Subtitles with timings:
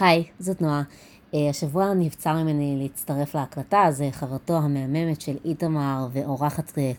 [0.00, 0.82] היי, זאת נועה.
[1.34, 6.92] אה, השבוע נבצר ממני להצטרף להקלטה, אז חברתו המהממת של איתמר ואורחת אה,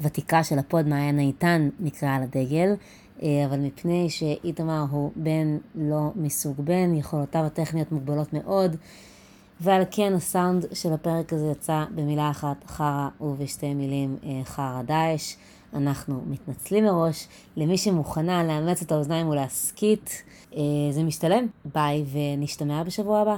[0.00, 2.74] ותיקה של הפוד מעיין איתן נקראה על הדגל,
[3.22, 8.76] אה, אבל מפני שאיתמר הוא בן לא מסוג בן, יכולותיו הטכניות מוגבלות מאוד,
[9.60, 15.34] ועל כן הסאונד של הפרק הזה יצא במילה אחת חרא ובשתי מילים חרא דאעש.
[15.74, 20.22] אנחנו מתנצלים מראש למי שמוכנה לאמץ את האוזניים ולהסכית.
[20.90, 21.46] זה משתלם.
[21.74, 23.36] ביי ונשתמע בשבוע הבא.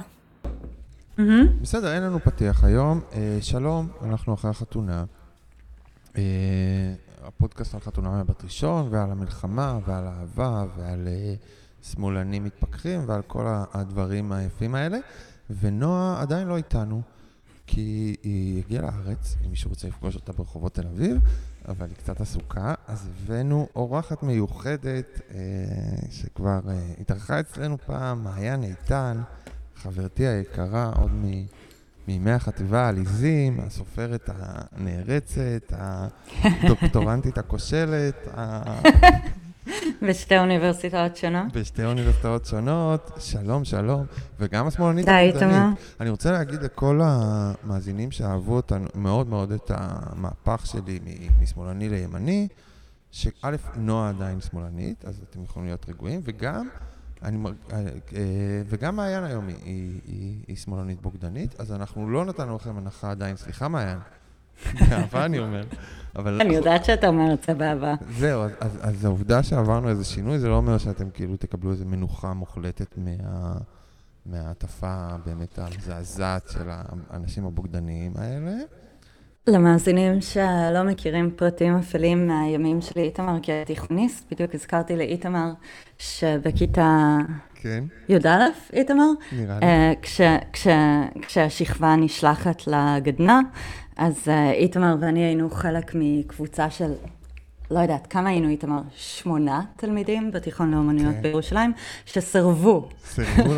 [1.61, 3.01] בסדר, אין לנו פתיח היום.
[3.13, 5.03] אה, שלום, אנחנו אחרי החתונה.
[6.17, 6.21] אה,
[7.23, 11.33] הפודקאסט על חתונה מבת ראשון, ועל המלחמה, ועל אהבה, ועל אה,
[11.83, 14.97] שמאלנים מתפכחים, ועל כל הדברים היפים האלה.
[15.59, 17.01] ונועה עדיין לא איתנו,
[17.67, 21.17] כי היא הגיעה לארץ, אם מישהו רוצה לפגוש אותה ברחובות תל אביב,
[21.67, 25.21] אבל היא קצת עסוקה, אז הבאנו אורחת מיוחדת,
[26.11, 26.59] שכבר
[26.99, 29.21] התארחה אצלנו פעם, מעיין איתן.
[29.75, 31.11] חברתי היקרה, עוד
[32.07, 35.73] מימי החטיבה העליזים, הסופרת הנערצת,
[36.43, 38.27] הדוקטורנטית הכושלת.
[40.07, 41.53] בשתי אוניברסיטאות שונות.
[41.53, 44.05] בשתי אוניברסיטאות שונות, שלום, שלום,
[44.39, 45.67] וגם השמאלנית די, תמר.
[45.99, 50.99] אני רוצה להגיד לכל המאזינים שאהבו אותנו מאוד מאוד את המהפך שלי
[51.41, 52.47] משמאלני לימני,
[53.11, 56.67] שא', נועה עדיין שמאלנית, אז אתם יכולים להיות רגועים, וגם...
[57.23, 57.55] אני מרג...
[57.71, 62.55] אה, אה, וגם מעיין היום היא, היא, היא, היא שמאלנית בוגדנית, אז אנחנו לא נתנו
[62.55, 63.99] לכם הנחה עדיין, סליחה מעיין,
[64.89, 65.63] באהבה אני אומר.
[66.15, 66.41] אבל...
[66.41, 67.93] אני יודעת שאתה אומר את זה באהבה.
[68.17, 68.43] זהו,
[68.81, 73.57] אז, העובדה שעברנו איזה שינוי, זה לא אומר שאתם כאילו תקבלו איזה מנוחה מוחלטת מה...
[74.25, 76.69] מההטפה באמת המזעזעת של
[77.09, 78.57] האנשים הבוגדניים האלה.
[79.47, 85.51] למאזינים שלא מכירים פרטים אפלים מהימים שלי איתמר כתיכוניסט, בדיוק הזכרתי לאיתמר
[85.97, 87.17] שבכיתה
[87.55, 87.83] כן.
[88.09, 88.27] י"א,
[88.73, 89.65] איתמר, נראה לי.
[89.65, 90.21] אה, כש,
[90.53, 90.67] כש,
[91.21, 93.39] כשהשכבה נשלחת לגדנ"ע,
[93.97, 96.91] אז אה, איתמר ואני היינו חלק מקבוצה של,
[97.71, 98.81] לא יודעת, כמה היינו איתמר?
[98.95, 101.21] שמונה תלמידים בתיכון לאומנויות כן.
[101.21, 101.73] בירושלים,
[102.05, 102.89] שסרבו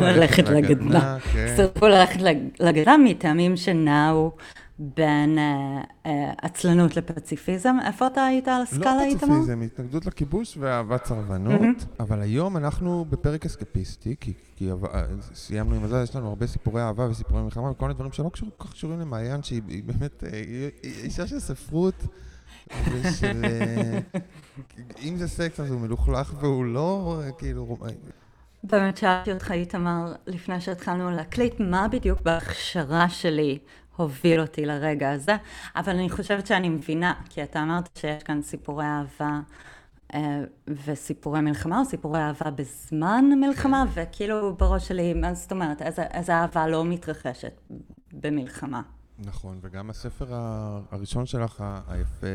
[0.00, 1.18] ללכת לגדנ"ע.
[1.18, 1.54] כן.
[1.56, 2.20] סרבו ללכת
[2.60, 4.30] לגדנ"ע מטעמים שנעו.
[4.78, 7.76] בין אה, אה, עצלנות לפציפיזם.
[7.86, 9.28] איפה אתה היית על הסקאלה, איתמר?
[9.28, 12.00] לא פציפיזם, התנגדות לכיבוש ואהבת סרבנות, mm-hmm.
[12.00, 15.02] אבל היום אנחנו בפרק אסקפיסטי, כי, כי אה,
[15.34, 18.64] סיימנו עם הזה, יש לנו הרבה סיפורי אהבה וסיפורי מלחמה וכל מיני דברים שלא כל
[18.64, 22.06] כך קשורים למעיין, שהיא באמת היא אישה של ספרות.
[22.92, 23.42] ושל...
[25.08, 27.76] אם זה סקס אז הוא מלוכלך והוא לא, כאילו...
[28.64, 33.58] באמת שאלתי אותך, איתמר, לפני שהתחלנו להקליט, מה בדיוק בהכשרה שלי
[33.96, 35.36] הוביל אותי לרגע הזה,
[35.76, 39.40] אבל אני חושבת שאני מבינה, כי אתה אמרת שיש כאן סיפורי אהבה
[40.14, 46.34] אה, וסיפורי מלחמה, או סיפורי אהבה בזמן מלחמה, וכאילו בראש שלי, מה זאת אומרת, איזה
[46.34, 47.60] אהבה לא מתרחשת
[48.12, 48.82] במלחמה.
[49.18, 50.26] נכון, וגם הספר
[50.90, 52.26] הראשון שלך, היפה,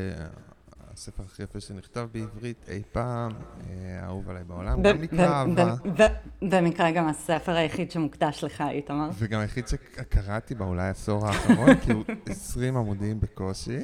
[0.99, 3.31] הספר הכי יפה שנכתב בעברית אי פעם,
[3.69, 5.75] אה, אהוב עליי בעולם, גם נקרא אהבה.
[6.41, 9.09] במקרה גם הספר היחיד שמוקדש לך, איתמר.
[9.13, 13.79] וגם היחיד שקראתי באולי העשור האחרון, כי הוא 20 עמודים בקושי,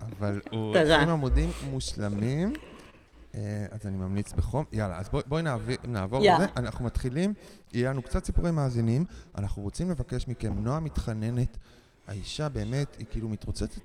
[0.00, 2.52] אבל הוא 20 עמודים מושלמים.
[3.34, 4.64] אה, אז אני ממליץ בחום.
[4.72, 5.42] יאללה, אז בואי
[5.88, 6.46] נעבור לזה.
[6.56, 7.34] אנחנו מתחילים,
[7.72, 9.04] יהיה לנו קצת סיפורי מאזינים.
[9.38, 11.58] אנחנו רוצים לבקש מכם, נועה מתחננת.
[12.10, 13.80] האישה באמת, היא כאילו מתרוצצת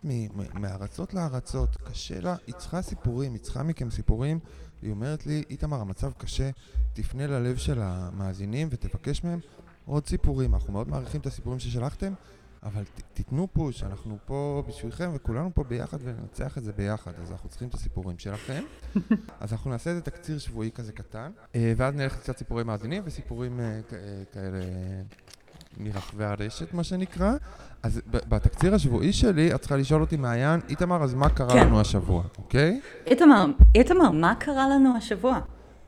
[0.54, 4.40] מארצות לארצות, קשה לה, היא צריכה סיפורים, היא צריכה מכם סיפורים.
[4.82, 6.50] היא אומרת לי, איתמר, המצב קשה,
[6.94, 9.40] תפנה ללב של המאזינים ותבקש מהם
[9.86, 10.56] עוד סיפורים.
[10.56, 12.14] אנחנו מאוד מעריכים את הסיפורים ששלחתם,
[12.64, 17.32] אבל ת, תיתנו פוש, אנחנו פה בשבילכם וכולנו פה ביחד וננצח את זה ביחד, אז
[17.32, 18.64] אנחנו צריכים את הסיפורים שלכם.
[19.40, 23.60] אז אנחנו נעשה איזה תקציר שבועי כזה קטן, אה, ואז נלך קצת סיפורי מאזינים וסיפורים
[23.60, 23.82] אה,
[24.32, 24.60] כאלה
[25.78, 27.34] מרחבי הרשת, מה שנקרא.
[27.84, 31.68] אז בתקציר השבועי שלי, את צריכה לשאול אותי, מעיין, איתמר, אז מה קרה כן.
[31.68, 32.82] לנו השבוע, אוקיי?
[33.08, 35.40] איתמר, איתמר, מה קרה לנו השבוע?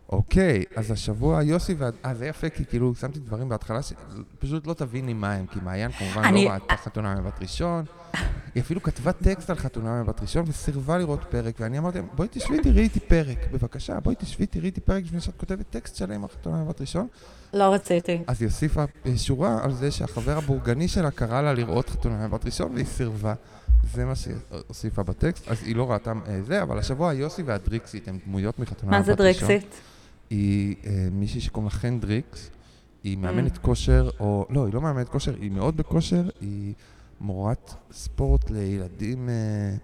[0.09, 1.89] אוקיי, אז השבוע יוסי וה...
[2.05, 5.91] אה, זה יפה, כי כאילו שמתי דברים בהתחלה שפשוט לא תביני מה הם, כי מעיין
[5.91, 6.45] כמובן אני...
[6.45, 7.85] לא ראתה חתונה מבת ראשון.
[8.55, 12.59] היא אפילו כתבה טקסט על חתונה מבת ראשון וסירבה לראות פרק, ואני אמרתי בואי תשבי
[12.63, 16.29] תראי איתי פרק, בבקשה, בואי תשבי תראי איתי פרק לפני שאת כותבת טקסט שלם על
[16.29, 17.07] חתונה מבת ראשון.
[17.53, 18.21] לא רציתי.
[18.27, 18.83] אז היא הוסיפה
[19.15, 23.33] שורה על זה שהחבר הבורגני שלה קרא לה לראות חתונה מבת ראשון והיא סירבה.
[23.93, 24.35] זה מה שהיא
[24.67, 28.99] הוסיפה בטקסט, אז היא לא ראתה אה, זה, אבל השבוע יוסי והדריקסית הם דמויות מחתונה
[28.99, 29.17] מבת ראשון.
[29.17, 29.81] מה זה דריקסית?
[30.29, 32.49] היא אה, מישהי שקוראים לה חן דריקס,
[33.03, 33.59] היא מאמנת mm.
[33.59, 36.73] כושר, או לא, היא לא מאמנת כושר, היא מאוד בכושר, היא
[37.21, 39.75] מורת ספורט לילדים, אה,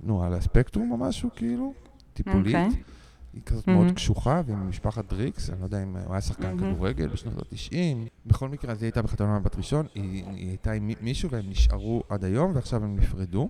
[0.00, 1.72] נו, על הספקטרום או משהו, כאילו,
[2.14, 2.56] טיפולית.
[2.56, 2.97] Okay.
[3.32, 3.70] היא כזאת mm-hmm.
[3.70, 6.74] מאוד קשוחה, והיא ממשפחת דריקס, אני לא יודע אם הוא היה שחקן mm-hmm.
[6.74, 7.74] כדורגל בשנות ה-90.
[8.26, 12.02] בכל מקרה, אז היא הייתה בחתונה בת ראשון, היא, היא הייתה עם מישהו והם נשארו
[12.08, 13.48] עד היום, ועכשיו הם נפרדו.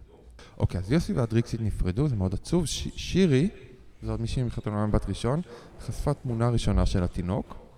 [0.59, 2.67] אוקיי, אז יוסי והדריקסית נפרדו, זה מאוד עצוב.
[2.67, 3.49] ש- שירי,
[4.03, 5.41] זו עוד מישהי מחתונה בת ראשון,
[5.81, 7.69] חשפה תמונה ראשונה של התינוק.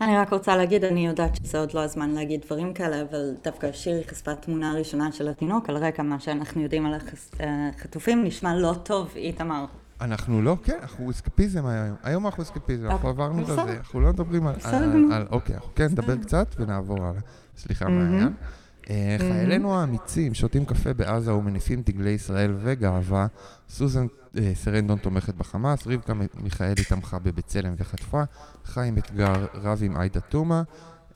[0.00, 3.72] אני רק רוצה להגיד, אני יודעת שזה עוד לא הזמן להגיד דברים כאלה, אבל דווקא
[3.72, 6.94] שירי חשפה תמונה ראשונה של התינוק, על רקע מה שאנחנו יודעים על
[7.40, 9.64] החטופים, נשמע לא טוב, איתמר.
[10.00, 11.96] אנחנו לא, כן, אנחנו אסקפיזם היום.
[12.02, 15.26] היום אנחנו אסקפיזם, אנחנו עברנו את זה, אנחנו לא מדברים על...
[15.30, 17.20] אוקיי, אנחנו כן נדבר קצת ונעבור הלאה.
[17.56, 18.32] סליחה, מעיין.
[18.90, 23.26] אה, חיילינו האמיצים שותים קפה בעזה ומניפים דגלי ישראל וגאווה.
[23.68, 24.06] סוזן
[24.38, 28.22] אה, סרנדון תומכת בחמאס, רבקה מיכאלי תמכה בבצלם וחטפה,
[28.64, 30.62] חיים אתגר רב עם עאידה תומא.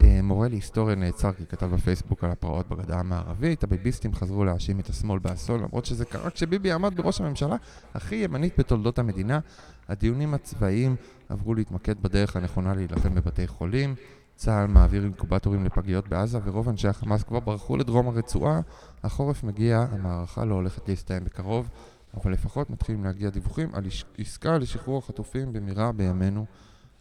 [0.02, 4.88] אה, מורה להיסטוריה נעצר כי כתב בפייסבוק על הפרעות בגדה המערבית, הביביסטים חזרו להאשים את
[4.88, 7.56] השמאל באסון, למרות שזה קרה כשביבי עמד בראש הממשלה
[7.94, 9.40] הכי ימנית בתולדות המדינה.
[9.88, 10.96] הדיונים הצבאיים
[11.28, 13.94] עברו להתמקד בדרך הנכונה להילחם בבתי חולים.
[14.36, 18.60] צה"ל מעביר אינקובטורים לפגיות בעזה ורוב אנשי החמאס כבר ברחו לדרום הרצועה.
[19.02, 21.68] החורף מגיע, המערכה לא הולכת להסתיים בקרוב,
[22.14, 23.84] אבל לפחות מתחילים להגיע דיווחים על
[24.18, 26.46] עסקה לשחרור החטופים במהרה בימינו.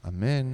[0.07, 0.53] אמן.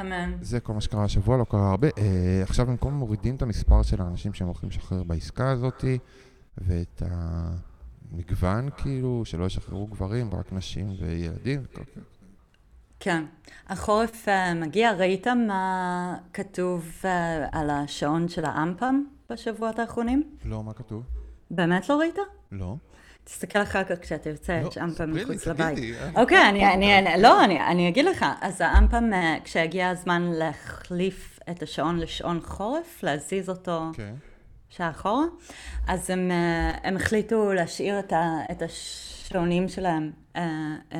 [0.00, 0.32] אמן.
[0.40, 1.88] זה כל מה שקרה השבוע, לא קרה הרבה.
[1.98, 5.84] אה, עכשיו במקום מורידים את המספר של האנשים שהם הולכים לשחרר בעסקה הזאת,
[6.58, 7.02] ואת
[8.12, 11.64] המגוון כאילו, שלא ישחררו גברים, רק נשים וילדים.
[13.00, 13.24] כן.
[13.68, 17.06] החורף uh, מגיע, ראית מה כתוב uh,
[17.52, 20.36] על השעון של האמפם בשבועות האחרונים?
[20.44, 21.02] לא, מה כתוב?
[21.50, 22.18] באמת לא ראית?
[22.52, 22.76] לא.
[23.30, 25.78] תסתכל אחר כך כשאתה יוצא, יש אמפם מחוץ לבית.
[25.78, 26.22] אה?
[26.22, 28.24] אוקיי, אני, אני, לא, אני, אני אגיד לך.
[28.40, 29.10] אז האמפם,
[29.44, 33.84] כשהגיע הזמן להחליף את השעון לשעון חורף, להזיז אותו.
[33.88, 34.12] אוקיי.
[34.70, 35.24] שעה אחורה,
[35.88, 36.30] אז הם,
[36.82, 37.98] הם החליטו להשאיר
[38.50, 40.42] את, השעונים שלהם אה,
[40.92, 40.98] אה,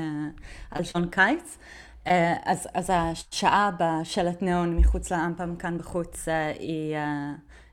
[0.70, 1.58] על שעון קיץ.
[2.06, 6.28] אה, אז, אז השעה בשלט ניאון מחוץ לאמפם כאן בחוץ
[6.58, 6.96] היא,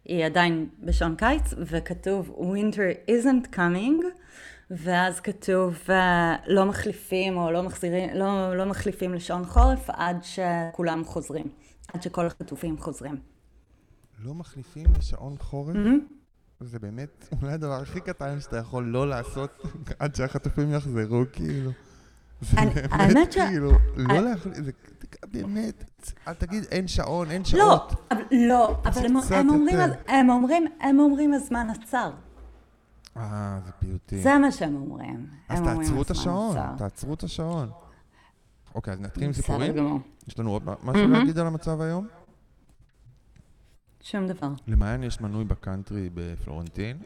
[0.08, 4.06] היא עדיין בשעון קיץ, וכתוב Winter isn't coming,
[4.72, 5.80] ואז כתוב
[6.48, 11.46] לא מחליפים או לא מחזירים, לא, לא מחליפים לשעון חורף עד שכולם חוזרים,
[11.94, 13.16] עד שכל החטופים חוזרים.
[14.20, 15.76] לא מחליפים לשעון חורף?
[15.76, 16.14] Mm-hmm.
[16.62, 19.50] זה באמת אולי הדבר הכי קטן שאתה יכול לא לעשות
[20.00, 21.72] עד שהחטופים יחזרו, כאילו.
[22.42, 22.58] זה
[22.98, 24.72] באמת כאילו, לא להחליט, זה
[25.32, 25.84] באמת,
[26.28, 28.12] אל תגיד אין שעון, אין לא, שעות.
[28.32, 29.06] לא, אבל
[30.08, 32.12] הם אומרים, הם אומרים הזמן עצר.
[33.18, 34.22] אה, זה פיוטי.
[34.22, 35.28] זה מה שהם אומרים.
[35.50, 37.70] אז תעצרו את השעון, תעצרו את השעון.
[38.76, 40.02] אוקיי, אז נתחיל עם סיפורים.
[40.28, 42.08] יש לנו עוד משהו להגיד על המצב היום?
[44.12, 44.48] שום דבר.
[44.68, 46.98] למעיין יש מנוי בקאנטרי בפלורנטין.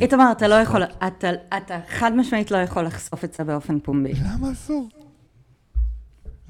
[0.00, 4.12] איתמר, אתה לא יכול, אתה, אתה חד משמעית לא יכול לחשוף את זה באופן פומבי.
[4.24, 4.88] למה אסור?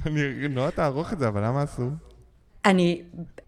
[0.07, 1.91] אני נורא תערוך את זה, אבל למה אסור?
[2.65, 3.03] אני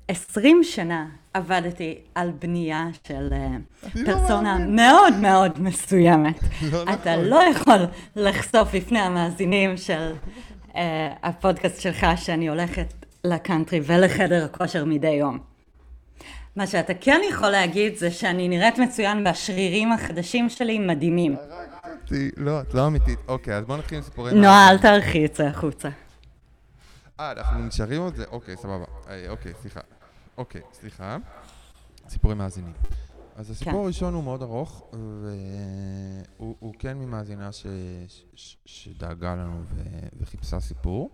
[0.08, 3.56] עשרים שנה עבדתי על בנייה של אה,
[3.94, 6.40] לא פרסונה מאוד מאוד מסוימת.
[6.73, 7.25] לא אתה נכון.
[7.25, 7.79] לא יכול
[8.17, 10.12] לחשוף בפני המאזינים של
[10.76, 12.94] אה, הפודקאסט שלך שאני הולכת
[13.25, 15.53] לקאנטרי ולחדר הכושר מדי יום.
[16.56, 21.36] מה שאתה כן יכול להגיד זה שאני נראית מצוין והשרירים החדשים שלי מדהימים.
[22.36, 23.18] לא, את לא אמיתית.
[23.28, 24.40] אוקיי, אז בוא נתחיל עם סיפורים.
[24.40, 25.88] נועה, אל תערכי את זה החוצה.
[27.20, 28.24] אה, אנחנו נשארים עוד זה?
[28.30, 28.84] אוקיי, סבבה.
[29.08, 29.80] אה, אוקיי, סליחה.
[30.38, 31.16] אוקיי, סליחה.
[32.08, 32.73] סיפורים מאזינים.
[33.37, 33.78] אז הסיפור כן.
[33.78, 34.90] הראשון הוא מאוד ארוך,
[36.38, 37.50] והוא כן ממאזינה
[38.66, 39.62] שדאגה לנו
[40.20, 41.11] וחיפשה סיפור.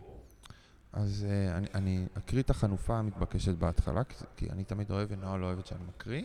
[0.92, 5.36] אז uh, אני, אני אקריא את החנופה המתבקשת בהתחלה, כי, כי אני תמיד אוהב ונועה
[5.36, 6.22] לא אוהבת שאני מקריא.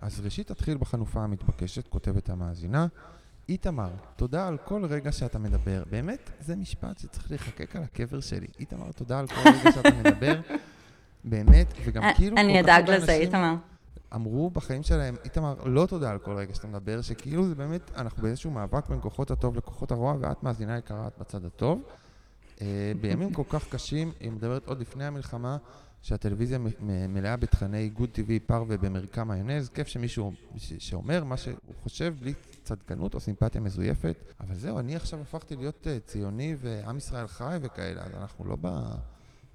[0.00, 2.86] אז ראשית תתחיל בחנופה המתבקשת, כותבת המאזינה.
[3.48, 5.82] איתמר, תודה על כל רגע שאתה מדבר.
[5.90, 8.46] באמת, זה משפט שצריך לחקק על הקבר שלי.
[8.60, 10.40] איתמר, תודה על כל רגע שאתה מדבר.
[11.24, 12.36] באמת, וגם אה, כאילו...
[12.36, 13.54] אני אדאג לזה, איתמר.
[14.14, 18.22] אמרו בחיים שלהם, איתמר, לא תודה על כל רגע שאתה מדבר, שכאילו זה באמת, אנחנו
[18.22, 21.82] באיזשהו מאבק בין כוחות הטוב לכוחות הרוע, ואת מאזינה יקרה, את בצד הטוב.
[22.60, 25.56] אה, בימים כל כך קשים, היא מדברת עוד לפני המלחמה,
[26.06, 26.58] שהטלוויזיה
[27.08, 33.14] מלאה בתכני גוד טבעי, פרווה במרקם מיונז, כיף שמישהו שאומר מה שהוא חושב בלי צדקנות
[33.14, 34.16] או סימפתיה מזויפת.
[34.40, 38.56] אבל זהו, אני עכשיו הפכתי להיות uh, ציוני ועם ישראל חי וכאלה, אז אנחנו לא,
[38.60, 38.66] ב,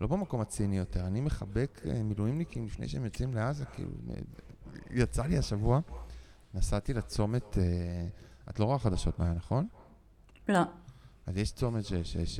[0.01, 1.07] לא במקום הציני יותר.
[1.07, 3.91] אני מחבק uh, מילואימניקים לפני שהם יוצאים לעזה, כאילו,
[4.89, 5.79] יצא לי השבוע,
[6.53, 9.67] נסעתי לצומת, uh, את לא רואה חדשות מהר, נכון?
[10.49, 10.61] לא.
[11.25, 11.83] אז יש צומת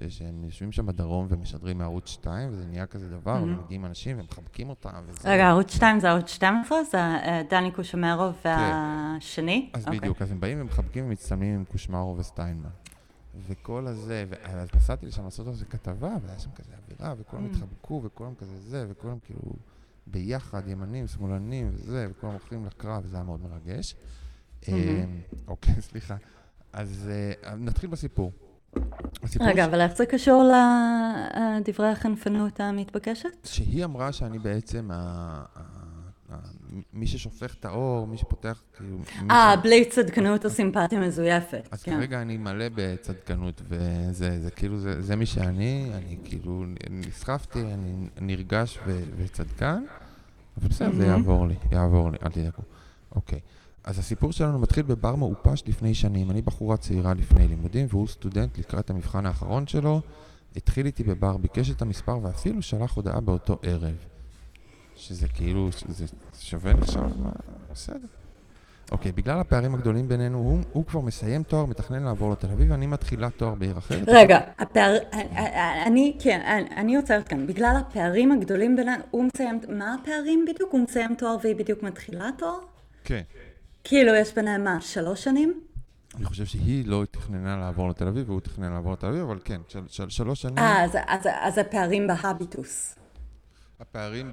[0.09, 3.43] שהם יושבים שם בדרום ומשדרים מערוץ 2, וזה נהיה כזה דבר, mm-hmm.
[3.43, 4.89] ומגיעים אנשים ומחבקים אותם.
[5.07, 5.29] וזה...
[5.29, 6.83] רגע, ערוץ 2 זה ערוץ 12?
[6.83, 8.49] זה אה, דני קושמרו כן.
[8.49, 9.69] והשני?
[9.73, 9.85] אז okay.
[9.85, 9.99] אוקיי.
[9.99, 12.69] בדיוק, אז הם באים ומחבקים ומצטלמים עם קושמרו וסטיינמן.
[13.47, 17.49] וכל הזה, ואז נסעתי לשם לעשות זה כתבה, והיה שם כזה אווירה, וכולם mm.
[17.49, 19.41] התחבקו, וכולם כזה זה, וכולם כאילו
[20.07, 23.95] ביחד, ימנים, שמאלנים וזה, וכולם הולכים לקרב, וזה היה מאוד מרגש.
[24.61, 24.67] Mm-hmm.
[25.47, 26.15] אוקיי, סליחה.
[26.73, 27.09] אז
[27.43, 28.31] אה, נתחיל בסיפור.
[29.39, 30.51] רגע, אבל איך זה קשור
[31.59, 33.29] לדברי החנפנות המתבקשת?
[33.43, 34.89] שהיא אמרה שאני בעצם
[36.93, 38.97] מי ששופך את האור, מי שפותח, כאילו...
[39.31, 41.67] אה, בלי צדקנות או סימפתיה מזויפת.
[41.71, 41.91] אז כן.
[41.91, 47.93] כרגע אני מלא בצדקנות, וזה זה, כאילו, זה, זה מי שאני, אני כאילו נסחפתי, אני
[48.21, 49.83] נרגש ו, וצדקן,
[50.57, 52.61] אבל בסדר, זה יעבור לי, יעבור לי, אל תדאגו.
[53.15, 53.39] אוקיי.
[53.83, 56.31] אז הסיפור שלנו מתחיל בבר מעופש לפני שנים.
[56.31, 60.01] אני בחורה צעירה לפני לימודים, והוא סטודנט לקראת המבחן האחרון שלו.
[60.55, 63.95] התחיל איתי בבר, ביקש את המספר ואפילו שלח הודעה באותו ערב.
[64.95, 66.05] שזה כאילו, זה
[66.39, 67.09] שווה עכשיו,
[67.71, 68.07] בסדר.
[68.91, 72.87] אוקיי, בגלל הפערים הגדולים בינינו, הוא, הוא כבר מסיים תואר, מתכנן לעבור לתל אביב, ואני
[72.87, 74.09] מתחילה תואר בעיר אחרת.
[74.09, 74.97] רגע, הפער...
[75.85, 77.47] אני, כן, אני עוצרת כאן.
[77.47, 79.59] בגלל הפערים הגדולים בינינו, הוא מסיים...
[79.69, 80.71] מה הפערים בדיוק?
[80.71, 82.59] הוא מסיים תואר והיא בדיוק מתחילה תואר?
[83.03, 83.21] כן.
[83.83, 85.61] כאילו, יש ביניהם מה, שלוש שנים?
[86.15, 89.61] אני חושב שהיא לא תכננה לעבור לתל אביב, והוא תכנן לעבור לתל אביב, אבל כן,
[89.67, 90.57] של, של, שלוש שנים.
[90.57, 92.95] אה, אז, אז, אז הפערים בהביטוס.
[93.79, 94.31] הפערים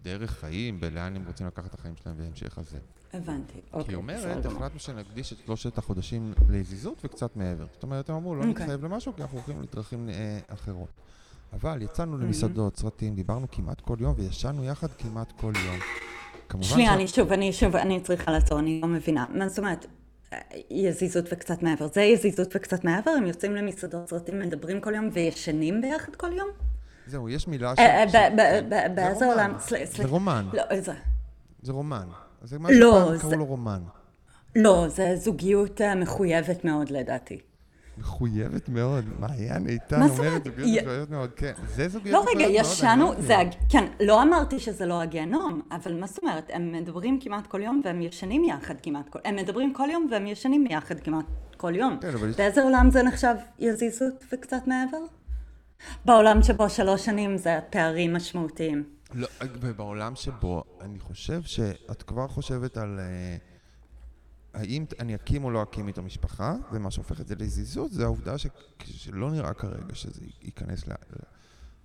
[0.00, 2.78] בדרך חיים, בלאן הם רוצים לקחת את החיים שלהם בהמשך הזה.
[3.12, 3.84] הבנתי, אוקיי.
[3.84, 7.66] כי היא אומרת, החלטנו שנקדיש את שלושת החודשים לזיזות וקצת מעבר.
[7.72, 8.52] זאת אומרת, הם אמרו, לא אוקיי.
[8.52, 10.88] נתחייב למשהו, כי אנחנו הולכים לדרכים אה, אחרות.
[11.52, 15.78] אבל יצאנו למסעדות, סרטים, דיברנו כמעט כל יום, וישנו יחד כמעט כל יום.
[16.60, 19.24] שנייה, אני שוב, אני שוב, אני צריכה לעצור, אני לא מבינה.
[19.34, 19.86] מה זאת אומרת?
[20.70, 21.86] יזיזות וקצת מעבר.
[21.92, 23.10] זה יזיזות וקצת מעבר?
[23.10, 26.48] הם יוצאים למסעדות סרטים, מדברים כל יום וישנים ביחד כל יום?
[27.06, 28.12] זהו, יש מילה אה, ש...
[28.94, 29.52] באיזה עולם?
[29.84, 30.46] זה רומן.
[30.52, 30.62] לא?
[31.62, 32.06] זה רומן.
[32.42, 33.82] זה מה שפעם קראו לו רומן.
[34.56, 37.38] לא, זה זוגיות אה, מחויבת מאוד לדעתי.
[37.98, 39.04] מחויבת מאוד.
[39.18, 41.52] מעיין איתן אומרת זוגיות מחויבת מאוד, כן.
[41.66, 43.34] זה זוגיות לא, רגע, ישנו, זה,
[43.68, 47.80] כן, לא אמרתי שזה לא הגיהנום, אבל מה זאת אומרת, הם מדברים כמעט כל יום
[47.84, 49.18] והם ישנים יחד כמעט כל...
[49.24, 51.24] הם מדברים כל יום והם ישנים יחד כמעט
[51.56, 51.98] כל יום.
[52.00, 54.98] כן, באיזה עולם זה נחשב יזיזות וקצת מעבר?
[56.04, 58.84] בעולם שבו שלוש שנים זה פערים משמעותיים.
[59.14, 59.28] לא,
[59.76, 63.57] בעולם שבו, אני חושב שאת כבר חושבת על uh,
[64.58, 68.38] האם אני אקים או לא אקים את המשפחה, ומה שהופך את זה לזיזות, זה העובדה
[68.38, 68.46] ש,
[68.84, 70.84] שלא נראה כרגע שזה ייכנס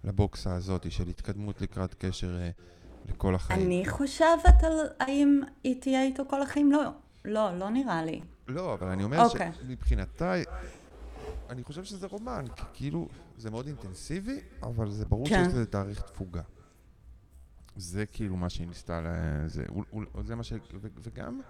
[0.03, 3.68] לבוקסה הזאת של התקדמות לקראת קשר uh, לכל החיים.
[3.68, 6.84] אני חושבת על האם היא תהיה איתו כל החיים, לא,
[7.25, 8.22] לא, לא נראה לי.
[8.48, 9.24] לא, אבל אני אומר okay.
[9.24, 9.51] אוקיי.
[9.62, 10.34] שמבחינתה...
[11.50, 15.44] אני חושב שזה רומן, כי כאילו, זה מאוד אינטנסיבי, אבל זה ברור כן.
[15.44, 16.42] שיש לזה תאריך תפוגה.
[17.75, 19.01] זה כאילו מה שהיא ניסתה.
[19.48, 19.65] זה,
[20.24, 20.53] זה מה ש...
[21.01, 21.42] וגם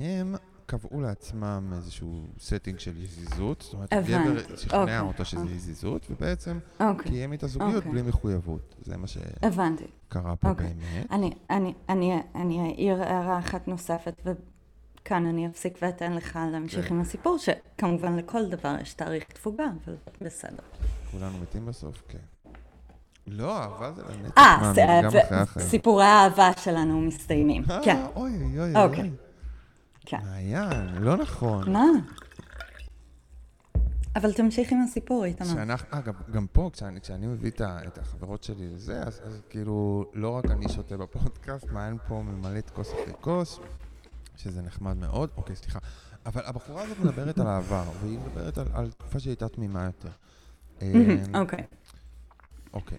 [0.00, 0.34] הם
[0.68, 5.00] קבעו לעצמם איזשהו setting של יזיזות, זאת אומרת, גבר שכנע אוקיי.
[5.00, 5.56] אותה שזה אוקיי.
[5.56, 7.10] יזיזות, ובעצם אוקיי.
[7.10, 7.92] קיים את הזוגיות אוקיי.
[7.92, 8.74] בלי מחויבות.
[8.82, 10.52] זה מה שקרה פה.
[10.52, 11.06] באמת.
[11.10, 14.26] אני, אני, אני, אני אעיר הערה אחת נוספת,
[15.04, 16.94] כאן אני אפסיק ואתן לך להמשיך כן.
[16.94, 20.62] עם הסיפור, שכמובן לכל דבר יש תאריך תפוגה, אבל בסדר.
[21.10, 22.52] כולנו מתים בסוף, כן.
[23.26, 25.66] לא, אהבה זה לנצח מאמין, גם אחרי החיים.
[25.66, 28.04] סיפורי האהבה שלנו מסתיימים, אה, כן.
[28.16, 29.10] אוי, אוי, אוי.
[30.08, 30.18] כן.
[30.24, 31.72] מעיין, לא נכון.
[31.72, 31.84] מה?
[34.16, 35.48] אבל תמשיך עם הסיפור, איתמר.
[35.48, 39.42] שאנחנו, אה, גם, גם פה, כשאני, כשאני מביא את, את החברות שלי לזה, אז, אז
[39.50, 43.58] כאילו, לא רק אני שותה בפודקאסט, מעיין פה ממלאת כוס אחרי כוס,
[44.36, 45.30] שזה נחמד מאוד.
[45.36, 45.78] אוקיי, סליחה.
[46.26, 50.10] אבל הבחורה הזאת מדברת על העבר, והיא מדברת על, על תקופה שהיא הייתה תמימה יותר.
[51.34, 51.64] אוקיי.
[52.72, 52.98] אוקיי.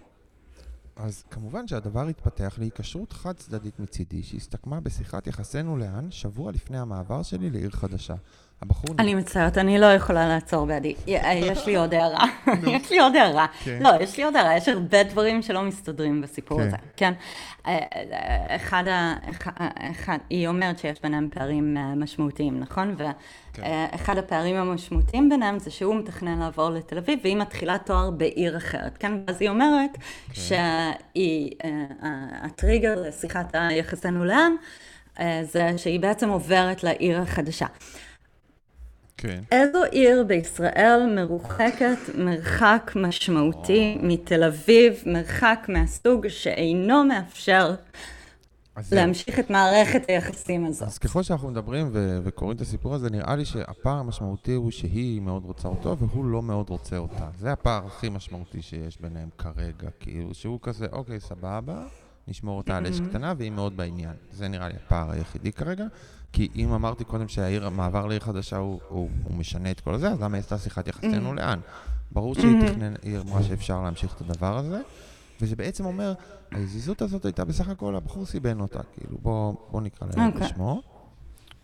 [1.01, 7.23] אז כמובן שהדבר התפתח להיקשרות חד צדדית מצידי, שהסתכמה בשיחת יחסינו לאן שבוע לפני המעבר
[7.23, 8.15] שלי לעיר חדשה.
[8.61, 8.95] הבחור...
[8.99, 10.95] אני מצטערת, אני לא יכולה לעצור בעדי.
[11.07, 12.25] יש לי עוד הערה.
[12.75, 13.45] יש לי עוד הערה.
[13.63, 13.79] כן.
[13.81, 14.57] לא, יש לי עוד הערה.
[14.57, 16.67] יש הרבה דברים שלא מסתדרים בסיפור כן.
[16.67, 16.77] הזה.
[16.97, 17.13] כן.
[17.67, 19.15] אה, אה, אחד ה...
[19.91, 22.95] אחד, היא אומרת שיש ביניהם פערים אה, משמעותיים, נכון?
[22.97, 24.19] ואחד כן.
[24.19, 29.11] הפערים המשמעותיים ביניהם זה שהוא מתכנן לעבור לתל אביב, והיא מתחילה תואר בעיר אחרת, כן?
[29.27, 29.97] ואז היא אומרת
[30.33, 31.51] שהיא...
[32.41, 34.51] הטריגר לשיחת היחסנו לאן,
[35.43, 37.65] זה שהיא בעצם עוברת לעיר החדשה.
[39.21, 39.41] כן.
[39.51, 44.07] איזו עיר בישראל מרוחקת מרחק משמעותי או.
[44.07, 47.75] מתל אביב, מרחק מהסוג שאינו מאפשר
[48.91, 50.87] להמשיך את מערכת היחסים הזאת.
[50.87, 55.21] אז ככל שאנחנו מדברים ו- וקוראים את הסיפור הזה, נראה לי שהפער המשמעותי הוא שהיא
[55.21, 57.27] מאוד רוצה אותו והוא לא מאוד רוצה אותה.
[57.39, 61.83] זה הפער הכי משמעותי שיש ביניהם כרגע, כאילו שהוא כזה, אוקיי, סבבה,
[62.27, 64.13] נשמור אותה על אש קטנה, והיא מאוד בעניין.
[64.31, 65.85] זה נראה לי הפער היחידי כרגע.
[66.31, 70.21] כי אם אמרתי קודם שהמעבר לעיר חדשה הוא, הוא, הוא משנה את כל זה, אז
[70.21, 71.59] למה היא עשתה שיחת יחסינו לאן?
[72.11, 74.81] ברור שהיא תכנן, היא אמרה שאפשר להמשיך את הדבר הזה,
[75.41, 76.13] וזה בעצם אומר,
[76.51, 80.33] ההזיזות הזאת הייתה בסך הכל, הבחור סיבן אותה, כאילו, בוא, בוא נקרא לה okay.
[80.33, 80.47] אוקיי.
[80.47, 80.81] בשמו.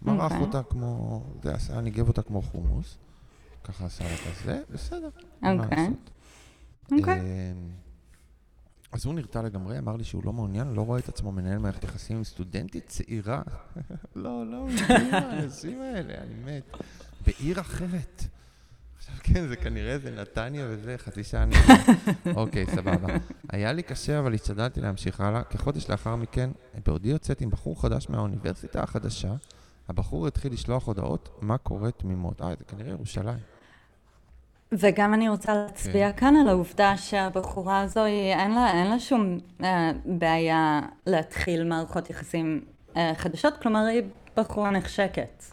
[0.02, 0.24] מרח okay.
[0.24, 0.40] אוקיי.
[0.40, 2.98] אותה כמו, זה עשה, ניגב אותה כמו חומוס.
[3.64, 5.10] ככה עשה לה כזה, בסדר.
[5.44, 5.90] אוקיי.
[6.92, 7.20] אוקיי.
[7.20, 7.85] אמ,
[8.96, 11.84] אז הוא נרתע לגמרי, אמר לי שהוא לא מעוניין, לא רואה את עצמו מנהל מערכת
[11.84, 13.42] יחסים עם סטודנטית צעירה.
[14.16, 14.68] לא, לא,
[15.12, 16.78] האנשים האלה, אני מת.
[17.26, 18.24] בעיר אחרת.
[18.98, 21.56] עכשיו כן, זה כנראה זה נתניה וזה, חצי שעה אני...
[22.36, 23.16] אוקיי, סבבה.
[23.50, 25.44] היה לי קשה, אבל השתדלתי להמשיך הלאה.
[25.44, 26.50] כחודש לאחר מכן,
[26.86, 29.34] בעודי יוצאת עם בחור חדש מהאוניברסיטה החדשה,
[29.88, 32.42] הבחור התחיל לשלוח הודעות מה קורה תמימות.
[32.42, 33.55] אה, זה כנראה ירושלים.
[34.72, 36.18] וגם אני רוצה להצביע כן.
[36.18, 42.62] כאן על העובדה שהבחורה הזו, אין לה, אין לה שום אה, בעיה להתחיל מערכות יחסים
[42.98, 44.02] אה, חדשות, כלומר היא
[44.38, 45.44] בחורה נחשקת.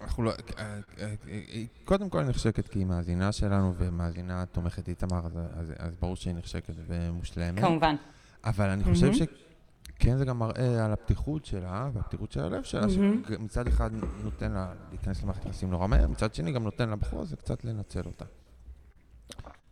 [0.00, 0.30] אנחנו לא...
[0.30, 5.72] אה, אה, אה, קודם כל נחשקת כי היא מאזינה שלנו ומאזינה תומכת איתמר, אז, אז,
[5.78, 7.60] אז ברור שהיא נחשקת ומושלמת.
[7.60, 7.96] כמובן.
[8.44, 9.94] אבל אני חושב mm-hmm.
[9.98, 13.28] שכן זה גם מראה על הפתיחות שלה והפתיחות של הלב שלה, mm-hmm.
[13.28, 13.90] שמצד אחד
[14.24, 18.02] נותן לה להיכנס למערכת יחסים נורא מהר, מצד שני גם נותן לבחור הזה קצת לנצל
[18.06, 18.24] אותה.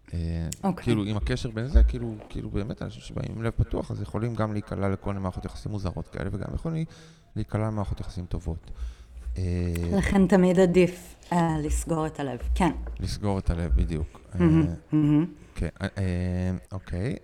[0.09, 0.13] Okay.
[0.65, 0.85] אוקיי.
[0.85, 4.35] כאילו, עם הקשר בין זה, כאילו, כאילו באמת אנשים שבאים עם לב פתוח, אז יכולים
[4.35, 6.85] גם להיקלע לכל מיני מערכות יחסים מוזרות כאלה, וגם יכולים
[7.37, 8.71] להיקלע למערכות יחסים טובות.
[9.39, 9.43] אה,
[9.93, 12.71] לכן תמיד עדיף uh, לסגור את הלב, כן.
[13.01, 14.21] לסגור את הלב, בדיוק.
[15.55, 15.69] כן,
[16.73, 17.17] אוקיי.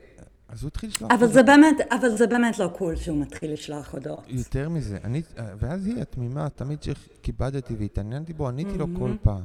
[0.49, 1.11] אז הוא התחיל לשלוח...
[1.11, 4.25] אבל זה באמת, אבל זה באמת לא קול שהוא מתחיל לשלוח הודעות.
[4.29, 5.23] יותר מזה, אני,
[5.59, 9.43] ואז היא התמימה, תמיד שכיבדתי והתעניינתי בו, עניתי לו כל פעם.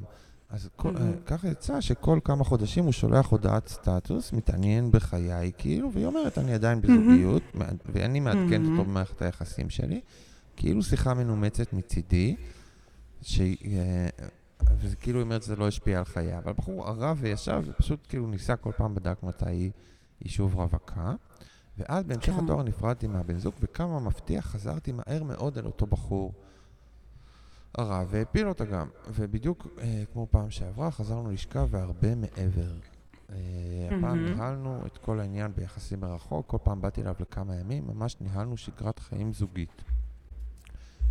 [0.56, 1.26] אז כל, mm-hmm.
[1.26, 6.54] ככה יצא שכל כמה חודשים הוא שולח הודעת סטטוס, מתעניין בחיי כאילו, והיא אומרת, אני
[6.54, 7.64] עדיין בזוגיות, mm-hmm.
[7.86, 8.72] ואני מעדכנת mm-hmm.
[8.72, 10.02] אותו במערכת היחסים שלי,
[10.56, 12.36] כאילו שיחה מנומצת מצידי,
[13.22, 13.40] ש...
[13.42, 14.08] אה,
[14.80, 18.56] וזה כאילו אומרת שזה לא השפיע על חיי, אבל בחור ערב וישב ופשוט כאילו ניסה
[18.56, 19.72] כל פעם בדק מתי היא,
[20.20, 21.14] היא שוב רווקה.
[21.78, 22.44] ואז בהמשך כן.
[22.44, 26.34] התואר נפרדתי מהבן זוג, וכמה מפתיע חזרתי מהר מאוד אל אותו בחור.
[27.78, 28.88] הרע והפיל אותה גם.
[29.10, 32.72] ובדיוק אה, כמו פעם שעברה, חזרנו לשכב והרבה מעבר.
[33.30, 33.38] אה,
[33.88, 38.58] הפעם ניהלנו את כל העניין ביחסים מרחוק, כל פעם באתי אליו לכמה ימים, ממש ניהלנו
[38.58, 39.82] שגרת חיים זוגית.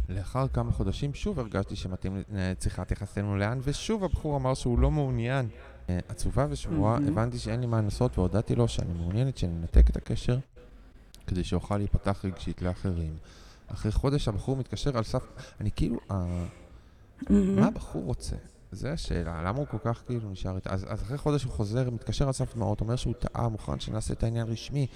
[0.09, 4.91] לאחר כמה חודשים שוב הרגשתי שמתאים לנהל שיחת יחסינו לאן, ושוב הבחור אמר שהוא לא
[4.91, 5.49] מעוניין.
[5.89, 10.39] אה, עצובה ושבועה, הבנתי שאין לי מה לנסות והודעתי לו שאני מעוניינת שננתק את הקשר
[11.27, 13.17] כדי שאוכל להיפתח רגשית לאחרים.
[13.67, 15.23] אחרי חודש הבחור מתקשר על סף...
[15.61, 15.99] אני כאילו...
[17.31, 18.37] מה הבחור רוצה?
[18.73, 20.71] זו השאלה, למה הוא כל כך כאילו נשאר איתה?
[20.71, 24.15] אז, אז אחרי חודש הוא חוזר, מתקשר על סף דמעות, אומר שהוא טעה, מוכן שנעשה
[24.15, 24.87] את העניין רשמי.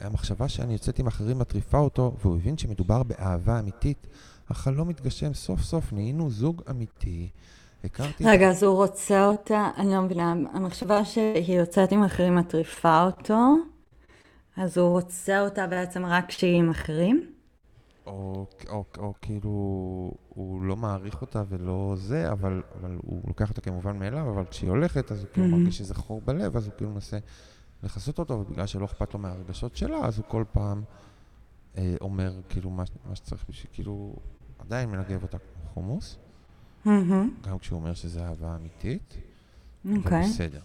[0.00, 4.06] המחשבה שאני יוצאת עם אחרים מטריפה אותו, והוא הבין שמדובר באהבה אמיתית.
[4.50, 7.28] החלום מתגשם, סוף סוף נהיינו זוג אמיתי.
[7.84, 8.24] הכרתי...
[8.26, 13.54] רגע, אז הוא רוצה אותה, אני לא מבינה, המחשבה שהיא יוצאת עם אחרים מטריפה אותו,
[14.56, 17.37] אז הוא רוצה אותה בעצם רק כשהיא עם אחרים?
[18.08, 19.50] או, או, או כאילו,
[20.28, 24.70] הוא לא מעריך אותה ולא זה, אבל, אבל הוא לוקח אותה כמובן מאליו, אבל כשהיא
[24.70, 27.18] הולכת, אז הוא כאילו מרגיש שזה חור בלב, אז הוא כאילו מנסה
[27.82, 30.82] לכסות אותו, ובגלל שלא אכפת לו מהרגשות שלה, אז הוא כל פעם
[31.76, 34.16] אה, אומר כאילו מה, מה שצריך בשביל, כאילו,
[34.58, 36.18] עדיין מנגב אותה כמו חומוס,
[37.42, 39.16] גם כשהוא אומר שזה אהבה אמיתית,
[39.96, 40.22] אוקיי.
[40.22, 40.60] בסדר.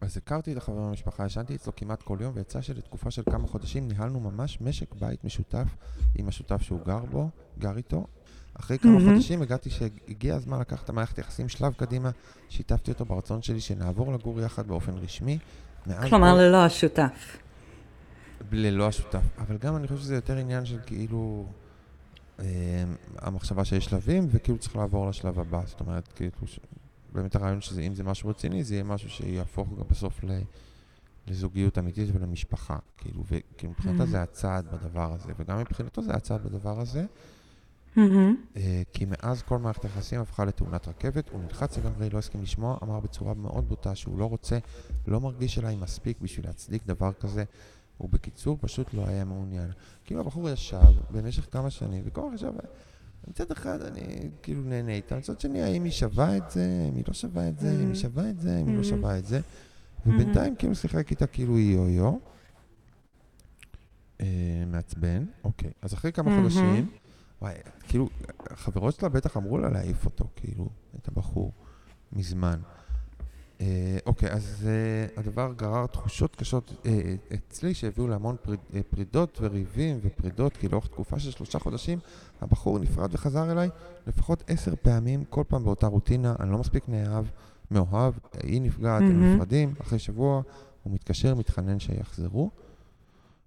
[0.00, 3.88] אז הכרתי את החבר במשפחה, ישנתי אצלו כמעט כל יום, ויצא שלתקופה של כמה חודשים
[3.88, 5.66] ניהלנו ממש משק בית משותף
[6.14, 8.06] עם השותף שהוא גר בו, גר איתו.
[8.54, 9.12] אחרי כמה mm-hmm.
[9.12, 12.10] חודשים הגעתי שהגיע הזמן לקחת את המערכת יחסים שלב קדימה,
[12.48, 15.38] שיתפתי אותו ברצון שלי שנעבור לגור יחד באופן רשמי.
[15.84, 16.40] כלומר, כל...
[16.40, 17.36] ללא השותף.
[18.52, 19.22] ללא השותף.
[19.38, 21.46] אבל גם אני חושב שזה יותר עניין של כאילו...
[22.40, 22.44] אה,
[23.18, 25.60] המחשבה שיש שלבים, וכאילו צריך לעבור לשלב הבא.
[25.66, 26.30] זאת אומרת, כאילו,
[27.12, 30.40] באמת הרעיון שזה, אם זה משהו רציני, זה יהיה משהו שיהפוך גם בסוף ל,
[31.26, 32.76] לזוגיות אמיתית ולמשפחה.
[32.96, 34.06] כאילו, וכאילו מבחינתה mm-hmm.
[34.06, 37.06] זה הצעד בדבר הזה, וגם מבחינתו זה הצעד בדבר הזה.
[37.96, 37.98] Mm-hmm.
[38.54, 38.58] Uh,
[38.92, 43.00] כי מאז כל מערכת היחסים הפכה לתאונת רכבת, הוא נלחץ לגמרי, לא הסכים לשמוע, אמר
[43.00, 44.58] בצורה מאוד בוטה שהוא לא רוצה,
[45.06, 47.44] לא מרגיש אליי מספיק בשביל להצדיק דבר כזה.
[47.98, 49.70] הוא בקיצור פשוט לא היה מעוניין.
[50.04, 52.52] כאילו הבחור ישב במשך כמה שנים, וכל הזמן ישב,
[53.26, 57.04] מצד אחד אני כאילו נהנה איתה, מצד שני, האם היא שווה את זה, אם היא
[57.08, 57.94] לא שווה את זה, אם היא mm-hmm.
[57.94, 58.84] שווה את זה, אם היא לא mm-hmm.
[58.84, 59.40] שווה את זה.
[60.06, 62.16] ובינתיים כאילו שיחק איתה כאילו יו-יו.
[64.20, 65.70] אה, מעצבן, אוקיי.
[65.82, 66.40] אז אחרי כמה mm-hmm.
[66.42, 66.90] חודשים,
[67.42, 68.08] וואי, כאילו,
[68.50, 71.52] החברות שלה בטח אמרו לה להעיף אותו, כאילו, את הבחור,
[72.12, 72.60] מזמן.
[73.60, 76.86] אה, אוקיי, אז uh, הדבר גרר תחושות קשות uh,
[77.34, 81.98] אצלי שהביאו להמון פריד, פרידות וריבים ופרידות, כי לאורך תקופה של שלושה חודשים
[82.40, 83.68] הבחור נפרד וחזר אליי
[84.06, 87.24] לפחות עשר פעמים, כל פעם באותה רוטינה, אני לא מספיק נאהב,
[87.70, 89.02] מאוהב, היא נפגעת.
[89.02, 90.42] הם נפרדים, אחרי שבוע
[90.82, 92.50] הוא מתקשר, מתחנן שיחזרו.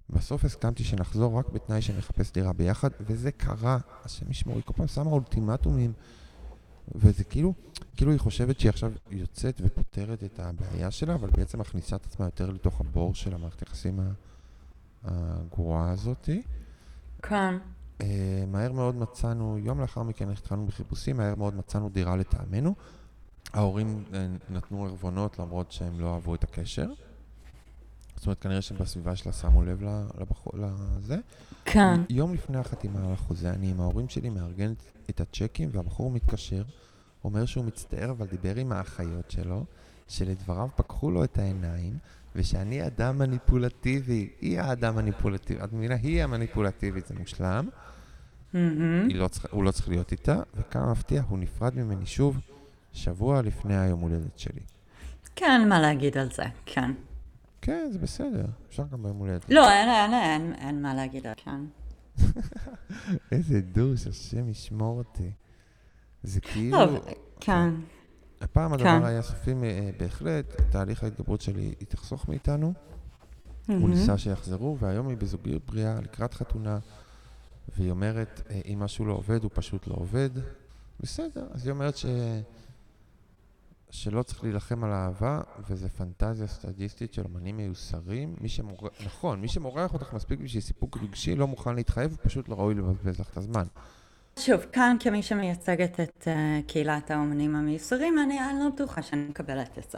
[0.10, 4.88] בסוף הסכמתי שנחזור רק בתנאי שנחפש דירה ביחד, וזה קרה, השם ישמור, היא כל פעם
[4.88, 5.94] שמה אולטימטומים.
[6.96, 7.54] וזה כאילו,
[7.96, 12.26] כאילו היא חושבת שהיא עכשיו יוצאת ופותרת את הבעיה שלה, אבל בעצם מכניסה את עצמה
[12.26, 14.00] יותר לתוך הבור של המערכת היחסים
[15.04, 16.42] הגרועה הזאתי.
[17.22, 17.56] כן.
[18.00, 18.04] Uh,
[18.48, 22.76] מהר מאוד מצאנו, יום לאחר מכן התחלנו בחיפושים, מהר מאוד מצאנו דירה לטעמנו.
[23.54, 24.16] ההורים uh,
[24.50, 26.88] נתנו ערבונות למרות שהם לא אהבו את הקשר.
[28.22, 29.84] זאת אומרת, כנראה שבסביבה שלה שמו לב
[30.20, 31.18] לבחור, לזה.
[31.66, 32.02] כן.
[32.10, 34.74] יום לפני החתימה על החוזה, אני עם ההורים שלי מארגן
[35.10, 36.64] את הצ'קים, והבחור מתקשר,
[37.24, 39.66] אומר שהוא מצטער, אבל דיבר עם האחיות שלו,
[40.08, 41.98] שלדבריו פקחו לו את העיניים,
[42.36, 45.96] ושאני אדם מניפולטיבי, היא האדם מניפולטיבי, את מבינה?
[45.96, 47.70] היא המניפולטיבית, זה מושלם.
[48.54, 48.58] Mm-hmm.
[49.14, 52.40] לא צריך, הוא לא צריך להיות איתה, וכמה מפתיע, הוא נפרד ממני שוב
[52.94, 54.62] שבוע לפני היום הולדת שלי.
[55.36, 56.92] כן, מה להגיד על זה, כן.
[57.62, 59.46] כן, זה בסדר, אפשר גם ביום הולדת.
[59.50, 61.62] לא, אין, אין, אין, אין מה להגיד על כן.
[63.32, 65.32] איזה דוש, השם ישמור אותי.
[66.24, 66.78] זה כאילו...
[66.78, 67.06] טוב,
[67.40, 67.74] כן.
[68.42, 69.06] הפעם הדבר.
[69.06, 72.74] היה סופי אה, בהחלט, תהליך ההתגברות שלי היא תחסוך מאיתנו.
[73.68, 76.80] הוא ניסה שיחזרו, והיום היא בזוגיות בריאה לקראת חתונה,
[77.78, 80.30] והיא אומרת, אה, אם משהו לא עובד, הוא פשוט לא עובד.
[81.00, 82.06] בסדר, אז היא אומרת ש...
[83.92, 88.36] שלא צריך להילחם על אהבה, וזה פנטזיה סטטיסטית של אמנים מיוסרים.
[88.42, 88.90] מי שמור...
[89.06, 93.20] נכון, מי שמורח אותך מספיק בשביל סיפוק רגשי, לא מוכן להתחייב, פשוט לא ראוי לבזבז
[93.20, 93.64] לך את הזמן.
[94.40, 99.78] שוב, כאן כמי שמייצגת את uh, קהילת האמנים המיוסרים, אני, אני לא בטוחה שאני מקבלת
[99.78, 99.98] את זה.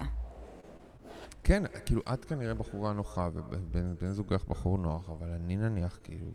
[1.44, 3.30] כן, כאילו, את כנראה בחורה נוחה,
[3.72, 6.28] ובן זוגך בחור נוח, אבל אני נניח, כאילו,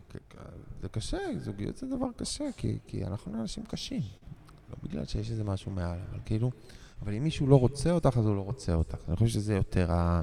[0.80, 4.02] זה קשה, זוגיות זה דבר קשה, כי, כי אנחנו אנשים קשים.
[4.70, 6.50] לא בגלל שיש איזה משהו מעל, אבל כאילו...
[7.02, 8.98] אבל אם מישהו לא רוצה אותך, אז הוא לא רוצה אותך.
[9.08, 10.22] אני חושב שזה יותר ה...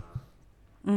[0.85, 0.89] Mm-hmm.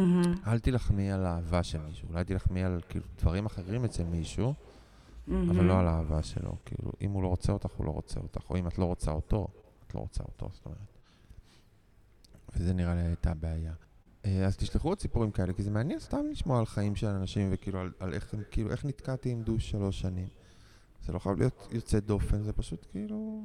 [0.46, 5.32] אל תילחמי על האהבה של מישהו, אולי תילחמי על כאילו דברים אחרים אצל מישהו, mm-hmm.
[5.50, 6.56] אבל לא על האהבה שלו.
[6.64, 9.10] כאילו, אם הוא לא רוצה אותך, הוא לא רוצה אותך, או אם את לא רוצה
[9.10, 9.48] אותו,
[9.86, 10.78] את לא רוצה אותו, זאת אומרת.
[12.56, 13.72] וזה נראה לי הייתה בעיה.
[14.24, 17.48] אה, אז תשלחו עוד סיפורים כאלה, כי זה מעניין סתם לשמוע על חיים של אנשים,
[17.52, 20.28] וכאילו על, על איך, כאילו, איך נתקעתי עם דוש שלוש שנים.
[21.06, 23.40] זה לא חייב להיות יוצא דופן, זה פשוט כאילו...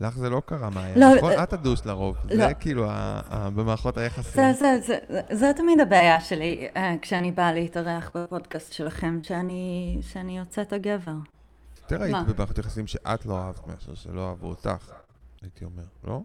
[0.00, 1.32] לך זה לא קרה, מאיה, לא, נכון?
[1.42, 2.16] את הדוש לרוב.
[2.30, 2.36] לא.
[2.36, 2.86] זה כאילו
[3.30, 4.52] במערכות היחסים.
[4.52, 9.98] זה, זה, זה, זה זה תמיד הבעיה שלי אה, כשאני באה להתארח בפודקאסט שלכם, שאני,
[10.02, 11.12] שאני יוצאת הגבר.
[11.82, 14.92] יותר היית במערכות יחסים שאת לא אהבת מאשר שלא אהבו אותך,
[15.42, 16.20] הייתי אומר, לא?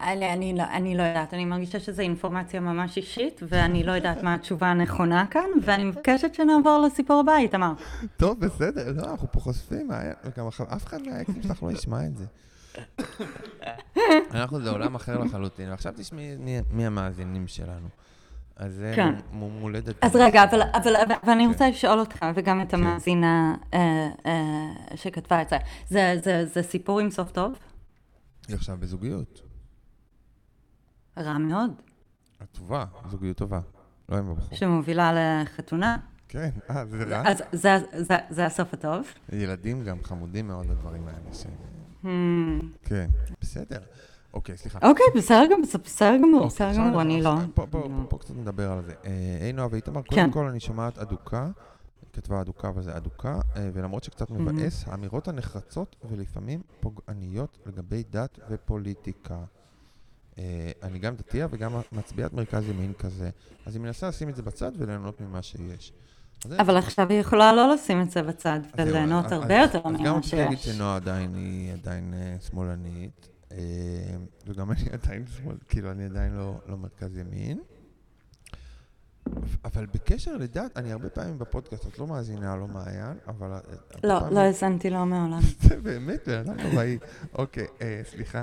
[0.00, 4.22] אני, אני, לא, אני לא יודעת, אני מרגישה שזו אינפורמציה ממש אישית, ואני לא יודעת
[4.22, 7.72] מה התשובה הנכונה כאן, ואני מבקשת שנעבור לסיפור הבא, איתמר.
[8.16, 9.90] טוב, בסדר, לא, אנחנו פה חושפים,
[10.24, 12.24] וגם אף אחד מהאקסים שלך לא ישמע את זה.
[14.34, 16.36] אנחנו זה עולם אחר לחלוטין, ועכשיו תשמעי
[16.70, 17.88] מי המאזינים שלנו.
[18.56, 19.14] אז זה כן.
[19.32, 20.04] מולדת...
[20.04, 21.30] אז רגע, אבל, אבל, אבל כן.
[21.30, 22.76] אני רוצה לשאול אותך, וגם את כן.
[22.76, 25.56] המאזינה אה, אה, שכתבה את זה.
[25.88, 27.52] זה, זה, זה סיפור עם סוף טוב?
[28.48, 29.43] היא עכשיו בזוגיות.
[31.18, 31.70] רע מאוד.
[32.42, 33.60] את טובה, זוגיות טובה.
[34.08, 34.58] לא עם הבחור.
[34.58, 35.96] שמובילה לחתונה.
[36.28, 37.22] כן, אה, זה רע?
[37.30, 39.06] אז זה, זה, זה הסוף הטוב.
[39.32, 41.34] ילדים גם חמודים מאוד הדברים האלה.
[41.34, 41.44] ש...
[42.04, 42.06] Hmm.
[42.82, 43.06] כן,
[43.40, 43.80] בסדר.
[44.34, 44.78] אוקיי, סליחה.
[44.82, 47.34] אוקיי, בסדר גמור, בסדר גמור, אוקיי, בסדר גמור, אני לא...
[48.08, 48.94] פה קצת נדבר על זה.
[49.40, 50.30] היי נועה ואיתמר, קודם כן.
[50.30, 51.48] כל אני שומעת אדוקה,
[52.12, 59.38] כתבה אדוקה וזה אדוקה, אה, ולמרות שקצת מבאס, האמירות הנחרצות ולפעמים פוגעניות לגבי דת ופוליטיקה.
[60.38, 63.30] אה, אני גם דתייה וגם מצביעת מרכז ימין כזה,
[63.66, 65.92] אז היא מנסה לשים את זה בצד וליהנות ממה שיש.
[66.58, 70.00] אבל עכשיו היא יכולה לא לשים את זה בצד וליהנות הרבה יותר ממה שיש.
[70.00, 73.58] אז גם רציתי להגיד שנועה עדיין היא עדיין אה, שמאלנית, אה,
[74.46, 77.58] וגם אני עדיין שמאל, כאילו אני עדיין לא, לא מרכז ימין.
[79.64, 83.48] אבל בקשר לדת, אני הרבה פעמים בפודקאסט, את לא מאזינה, לא מעיין, אבל...
[84.04, 85.40] לא, לא האזנתי לו מעולם.
[85.68, 86.98] זה באמת בן אדם נוראי.
[87.34, 87.66] אוקיי,
[88.10, 88.42] סליחה.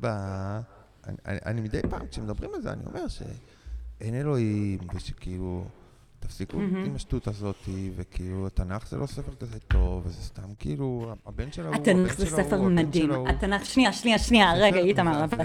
[0.00, 0.06] ב...
[1.06, 5.64] אני, אני, אני מדי פעם, כשמדברים על זה, אני אומר שאין אלוהים, ושכאילו,
[6.28, 7.56] תפסיקו עם השטות הזאת,
[7.96, 11.92] וכאילו, התנ"ך זה לא ספר כזה טוב, וזה סתם כאילו, הבן של ההוא, הבן של
[11.92, 13.26] ההוא, התנ"ך זה ספר מדהים.
[13.26, 15.44] התנ"ך, שנייה, שנייה, שנייה, רגע, איתמר, אבל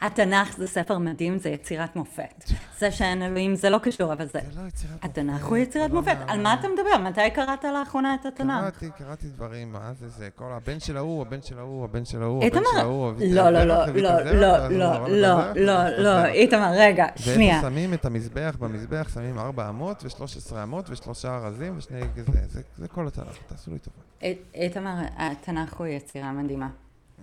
[0.00, 2.44] התנ"ך זה ספר מדהים, זה יצירת מופת.
[2.78, 4.40] זה שאין אלוהים זה לא קשור, אבל זה...
[4.52, 5.04] זה לא יצירת מופת.
[5.04, 6.16] התנ"ך הוא יצירת מופת.
[6.26, 7.08] על מה אתה מדבר?
[7.10, 8.60] מתי קראת לאחרונה את התנ"ך?
[8.60, 12.22] קראתי, קראתי דברים, מה זה זה, כל הבן של ההוא, הבן של ההוא, הבן של
[12.22, 13.12] ההוא, הבן של ההוא.
[13.30, 17.60] לא, לא, לא, לא, לא, לא, לא, לא, לא, איתמר, רגע, שנייה.
[17.60, 22.00] שמים את המזבח, במזבח שמים ארבע אמות ו-13 אמות ושלושה ארזים ושני...
[22.48, 23.96] זה, זה כל התנ"ך, תעשו לי טובה.
[24.54, 26.70] איתמר, התנ"ך הוא יצירה מדהימה.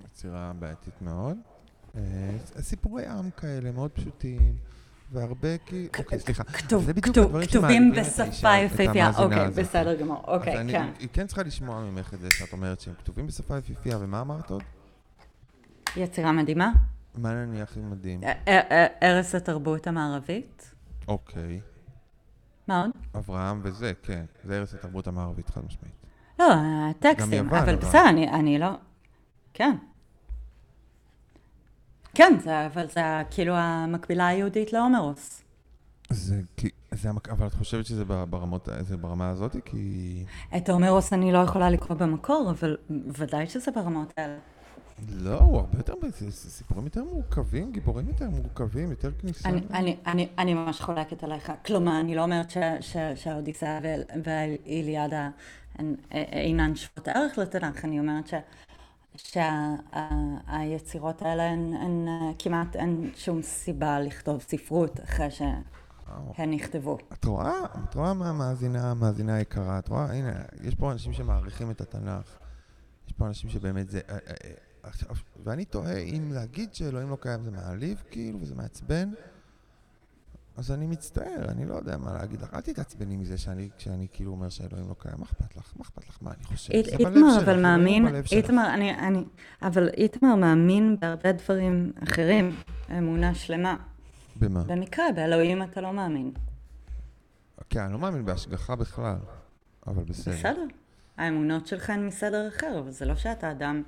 [0.06, 1.38] יצירה בעייתית מאוד.
[2.60, 4.56] סיפורי עם כאלה, מאוד פשוטים.
[5.12, 5.88] והרבה כי...
[5.98, 6.44] אוקיי, סליחה.
[6.44, 10.90] כתובים בשפה יפהפייה, אוקיי, בסדר גמור, אוקיי, כן.
[11.00, 14.50] היא כן צריכה לשמוע ממך את זה שאת אומרת שהם כתובים בשפה יפהפייה, ומה אמרת
[14.50, 14.64] עוד?
[15.96, 16.72] יצירה מדהימה.
[17.16, 18.22] מה נניח עם מדהים?
[19.02, 20.72] ערש התרבות המערבית.
[21.08, 21.62] אוקיי.
[22.70, 22.92] מה עוד?
[23.16, 24.26] אברהם וזה, כן.
[24.44, 25.94] זה ערש התרבות המערבית, חד משמעית.
[26.40, 26.54] לא,
[26.90, 28.70] הטקסטים, אבל בסדר, אני לא...
[29.54, 29.76] כן.
[32.14, 33.02] כן, זה, אבל זה
[33.32, 35.42] כאילו המקבילה היהודית להומרוס.
[36.10, 39.56] זה, כי, זה, אבל את חושבת שזה ברמות, זה ברמה הזאת?
[39.66, 40.26] כי...
[40.58, 42.78] את ההומרוס אני לא יכולה לקרוא במקור, אבל
[43.18, 44.38] ודאי שזה ברמות האלה.
[45.08, 49.50] לא, הוא הרבה יותר, זה סיפורים יותר מורכבים, גיבורים יותר מורכבים, יותר כניסה.
[49.50, 51.52] אני, אני, אני, אני ממש חולקת עליך.
[51.66, 52.54] כלומר, אני לא אומרת
[53.16, 53.80] שהאודיסאה
[54.24, 55.30] והאיליאדה
[56.10, 58.34] אינן שוות ערך לתנ"ך, אני אומרת ש...
[59.16, 62.08] שהיצירות האלה הן, הן
[62.40, 66.98] כמעט אין שום סיבה לכתוב ספרות אחרי שהן נכתבו.
[67.14, 67.66] את רואה?
[67.84, 69.80] את רואה מה המאזינה, המאזינה היקרה?
[69.80, 70.14] את רואה?
[70.14, 70.34] הנה,
[70.64, 72.38] יש פה אנשים שמעריכים את התנ"ך.
[73.08, 74.00] יש פה אנשים שבאמת זה...
[74.90, 79.10] עכשיו, ואני תוהה אם להגיד שאלוהים לא קיים זה מעליב, כאילו, וזה מעצבן.
[80.58, 82.54] אז אני מצטער, אני לא יודע מה להגיד לך.
[82.54, 85.16] אל תתעצבני מזה שאני, כשאני כאילו אומר שאלוהים לא קיים.
[85.18, 85.74] מה אכפת לך?
[85.76, 86.18] מה אכפת לך?
[86.22, 86.74] מה אני חושב?
[86.74, 89.24] אית, איתמר, אבל מאמין, איתמר, אני, אני,
[89.62, 92.56] אבל איתמר מאמין בהרבה דברים אחרים,
[92.98, 93.76] אמונה שלמה.
[94.36, 94.64] במה?
[94.64, 96.32] במקרה, באלוהים אתה לא מאמין.
[97.70, 99.18] כן, אני לא מאמין בהשגחה בכלל,
[99.88, 100.34] אבל בסדר.
[100.34, 100.66] בסדר.
[101.18, 103.84] האמונות שלך הן מסדר אחר, אבל זה לא שאתה אדם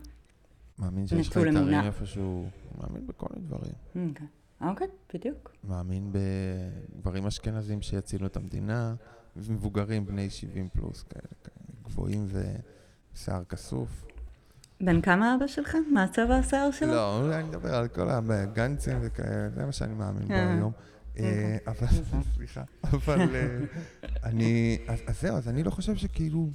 [0.81, 2.49] מאמין שיש לך יתרים איפשהו,
[2.81, 3.73] מאמין בכל מיני דברים.
[4.09, 4.27] אוקיי,
[4.61, 5.51] אוקיי, בדיוק.
[5.63, 8.95] מאמין בדברים אשכנזים שיצילו את המדינה,
[9.35, 12.27] מבוגרים בני 70 פלוס, כאלה, גבוהים
[13.13, 14.05] ושיער כסוף.
[14.81, 15.77] בן כמה אבא שלך?
[15.93, 16.91] מה צבע השיער שלו?
[16.91, 20.71] לא, אני מדבר על כל הגנצים וכאלה, זה מה שאני מאמין בו אה, היום.
[21.19, 21.87] אה, אבל,
[22.35, 23.59] סליחה, אבל אה,
[24.23, 26.49] אני, אז זהו, אז אני לא חושב שכאילו...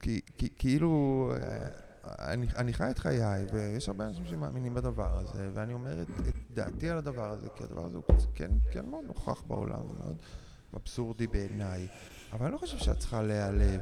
[0.00, 1.68] כי, כי כאילו, אה,
[2.18, 6.34] אני, אני חי את חיי, ויש הרבה אנשים שמאמינים בדבר הזה, ואני אומר את, את
[6.54, 10.16] דעתי על הדבר הזה, כי הדבר הזה הוא כן, כן מאוד נוכח בעולם, הוא מאוד
[10.76, 11.88] אבסורדי בעיניי,
[12.32, 13.80] אבל אני לא חושב שאת צריכה להיעלב.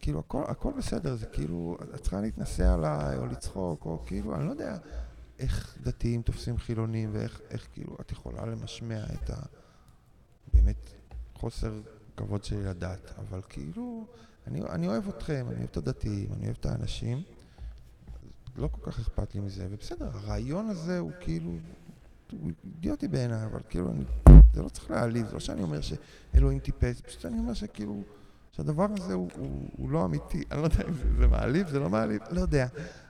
[0.00, 4.46] כאילו, הכל, הכל בסדר, זה כאילו, את צריכה להתנסה עליי, או לצחוק, או כאילו, אני
[4.46, 4.76] לא יודע
[5.38, 9.36] איך דתיים תופסים חילונים, ואיך איך, כאילו את יכולה למשמע את ה...
[10.54, 10.90] באמת
[11.34, 11.80] חוסר
[12.16, 14.06] כבוד שלי לדת, אבל כאילו...
[14.50, 17.22] אני, אני אוהב אתכם, אני אוהב את הדתיים, אני אוהב את האנשים.
[18.56, 21.50] לא כל כך אכפת לי מזה, ובסדר, הרעיון הזה הוא כאילו,
[22.32, 24.04] הוא אידיוטי בעיניי, אבל כאילו, אני,
[24.54, 28.02] זה לא צריך להעליב, זה לא שאני אומר שאלוהים טיפס, פשוט אני אומר שכאילו,
[28.52, 31.78] שהדבר הזה הוא, הוא, הוא לא אמיתי, אני לא יודע אם זה, זה מעליב, זה
[31.78, 32.66] לא מעליב, לא יודע.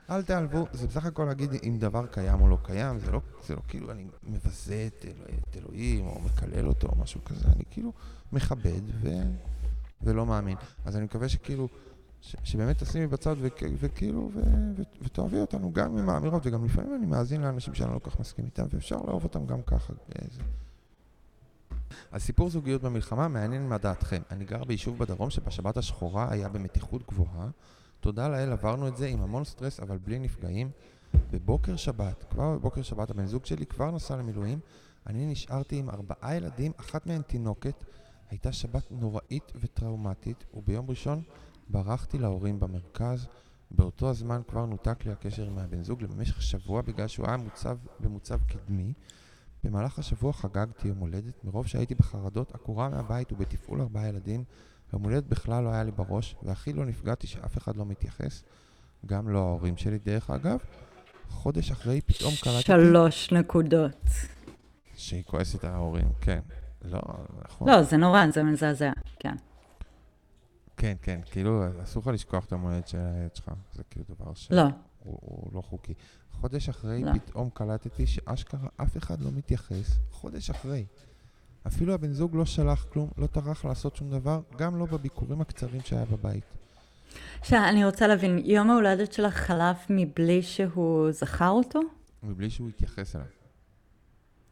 [0.09, 3.55] אל תעלבו, זה בסך הכל להגיד אם דבר קיים או לא קיים, זה לא, זה
[3.55, 5.05] לא כאילו אני מבזה את,
[5.49, 7.93] את אלוהים או מקלל אותו או משהו כזה, אני כאילו
[8.31, 9.09] מכבד ו...
[10.03, 10.57] ולא מאמין.
[10.85, 11.67] אז אני מקווה שכאילו,
[12.21, 13.35] ש, שבאמת תשימי בצד
[13.79, 14.31] וכאילו,
[15.01, 18.45] ותאהבי אותנו גם עם האמירות, וגם לפעמים אני מאזין לאנשים שאני לא כל כך מסכים
[18.45, 19.93] איתם, ואפשר לאהוב אותם גם ככה.
[20.31, 20.41] זה.
[22.11, 24.21] אז זוגיות במלחמה מעניין מה דעתכם.
[24.31, 27.49] אני גר ביישוב בדרום שבשבת השחורה היה במתיחות גבוהה.
[27.99, 30.69] תודה לאל עברנו את זה עם המון סטרס אבל בלי נפגעים.
[31.31, 34.59] בבוקר שבת, כבר בבוקר שבת הבן זוג שלי כבר נסע למילואים.
[35.07, 37.83] אני נשארתי עם ארבעה ילדים, אחת מהן תינוקת.
[38.31, 41.21] הייתה שבת נוראית וטראומטית, וביום ראשון
[41.67, 43.27] ברחתי להורים במרכז.
[43.71, 47.77] באותו הזמן כבר נותק לי הקשר עם הבן זוג למשך שבוע בגלל שהוא היה מוצב
[47.99, 48.93] במוצב קדמי.
[49.63, 54.43] במהלך השבוע חגגתי יום הולדת, מרוב שהייתי בחרדות עקורה מהבית ובתפעול ארבעה ילדים.
[54.93, 58.43] יום הולדת בכלל לא היה לי בראש, והכי לא נפגעתי שאף אחד לא מתייחס.
[59.05, 60.59] גם לא ההורים שלי, דרך אגב.
[61.29, 62.63] חודש אחרי פתאום קראתי...
[62.63, 64.09] שלוש נקודות.
[64.95, 66.39] שהיא כועסת על ההורים, כן.
[66.81, 67.01] לא,
[67.45, 67.69] נכון.
[67.69, 69.35] לא, זה נורא, זה מזעזע, כן.
[70.77, 74.51] כן, כן, כאילו, אסור לך לשכוח את המולדת של הילד שלך, זה כאילו דבר ש...
[74.51, 74.63] לא.
[75.03, 75.93] הוא, הוא לא חוקי.
[76.31, 77.13] חודש אחרי לא.
[77.13, 80.85] פתאום קלטתי שאשכרה אף אחד לא מתייחס, חודש אחרי.
[81.67, 85.81] אפילו הבן זוג לא שלח כלום, לא טרח לעשות שום דבר, גם לא בביקורים הקצרים
[85.81, 86.43] שהיה בבית.
[87.39, 91.79] עכשיו, אני רוצה להבין, יום ההולדת שלך חלף מבלי שהוא זכר אותו?
[92.23, 93.27] מבלי שהוא התייחס אליו.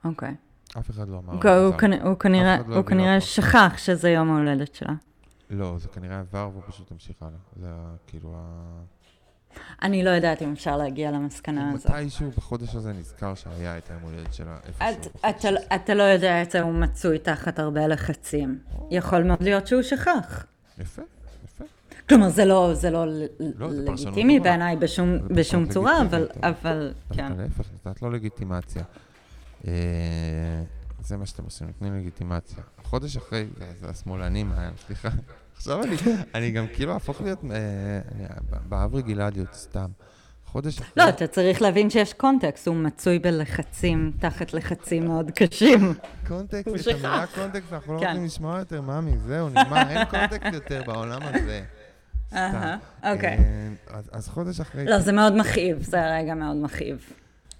[0.06, 0.36] אוקיי.
[0.78, 1.34] אף אחד לא אמר.
[1.34, 1.94] הוא, הוא, כנ...
[1.94, 4.94] הוא כנראה, לא הוא כנראה שכח שזה יום ההולדת שלה.
[5.50, 7.38] לא, זה כנראה עבר והוא פשוט המשיך הלאה.
[7.56, 7.68] זה
[8.08, 8.40] כאילו ה...
[9.82, 11.92] אני לא יודעת אם אפשר להגיע למסקנה הזאת.
[11.92, 15.12] מתישהו בחודש הזה נזכר שהיה את היום הולדת שלה איפשהו.
[15.30, 18.60] אתה, לא- אתה לא יודע את זה, הוא מצוי תחת הרבה לחצים.
[18.92, 20.46] יכול מאוד להיות שהוא שכח.
[20.80, 21.02] יפה,
[21.46, 21.64] יפה.
[22.10, 23.06] כלומר, זה לא, זה לא,
[23.40, 27.32] לא לגיטימי בעיניי בשום, בשום צורה, אבל, אבל, כן.
[27.38, 28.84] להפך, נתת לו לגיטימציה.
[29.68, 29.74] אה,
[31.04, 32.64] זה מה שאתם עושים, נותנים לגיטימציה.
[32.84, 33.48] חודש אחרי,
[33.82, 34.52] זה השמאלנים,
[34.86, 35.10] סליחה.
[35.56, 35.96] עכשיו אני,
[36.36, 39.88] אני גם כאילו אהפוך להיות אה, באברי גלעדיות, סתם.
[40.46, 40.94] חודש אחרי...
[40.98, 45.94] לא, אתה צריך להבין שיש קונטקסט, הוא מצוי בלחצים, תחת לחצים מאוד קשים.
[46.28, 48.08] קונטקסט, את המילה קונטקסט אנחנו לא כן.
[48.08, 51.62] רוצים לשמוע יותר, ממי, זהו, נגמר, אין קונטקסט יותר בעולם הזה.
[52.28, 52.78] סתם.
[53.04, 53.38] אוקיי.
[53.94, 54.86] אה, אז חודש אחרי...
[54.86, 57.14] לא, זה מאוד מכאיב, זה רגע מאוד מכאיב.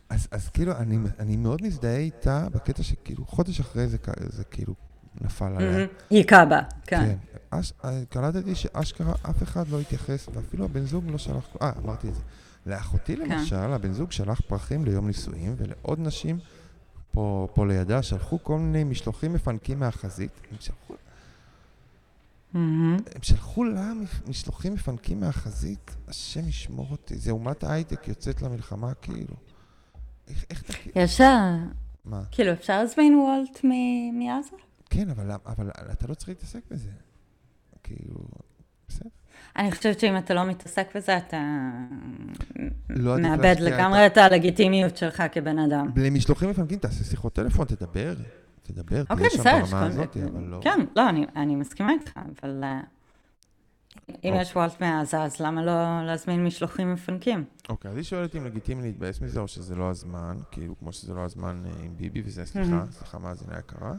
[0.10, 3.98] אז, אז כאילו, אני, אני מאוד מזדהה איתה בקטע שכאילו, חודש אחרי זה,
[4.30, 4.74] זה כאילו
[5.22, 5.88] נפל עליה.
[6.10, 7.00] היכה בה, כן.
[7.00, 7.18] כן.
[7.50, 7.74] אש,
[8.10, 11.48] קלטתי שאשכרה אף אחד לא התייחס, ואפילו הבן זוג לא שלח...
[11.62, 12.22] אה, אמרתי את זה.
[12.66, 13.30] לאחותי כן.
[13.30, 16.40] למשל, הבן זוג שלח פרחים ליום נישואים, ולעוד נשים
[17.12, 20.32] פה, פה לידה שלחו כל מיני משלוחים מפנקים מהחזית.
[20.52, 20.94] הם שלחו...
[22.54, 22.58] Mm-hmm.
[23.16, 23.92] הם שלחו לה
[24.28, 27.18] משלוחים מפנקים מהחזית, השם ישמור אותי.
[27.18, 29.36] זה אומת ההייטק יוצאת למלחמה, כאילו.
[30.30, 30.74] איך, איך אתה...
[30.96, 31.22] יש...
[32.06, 32.22] מה?
[32.32, 33.64] כאילו, אפשר להזמין וולט
[34.14, 34.56] מעזה?
[34.90, 36.90] כן, אבל, אבל אתה לא צריך להתעסק בזה.
[37.84, 38.16] כאילו,
[38.88, 39.10] בסדר.
[39.58, 41.38] אני חושבת שאם אתה לא מתעסק בזה, אתה
[42.90, 45.92] לא מאבד לגמרי את הלגיטימיות שלך כבן אדם.
[45.96, 48.14] למשלוחים מפנקים, תעשה שיחות טלפון, תדבר,
[48.64, 50.60] תדבר, תהיה אוקיי, שם ברמה הזאת, אבל לא...
[50.62, 52.80] כן, לא, אני, אני מסכימה איתך, אבל אה,
[54.10, 54.42] אם אוקיי.
[54.42, 57.44] יש וולט מעזה, אז למה לא להזמין משלוחים מפנקים?
[57.70, 61.14] אוקיי, אז היא שואלת אם לגיטימי להתבאס מזה, או שזה לא הזמן, כאילו, כמו שזה
[61.14, 63.94] לא הזמן אה, עם ביבי, וזה, סליחה, סליחה, מאזינה יקרה.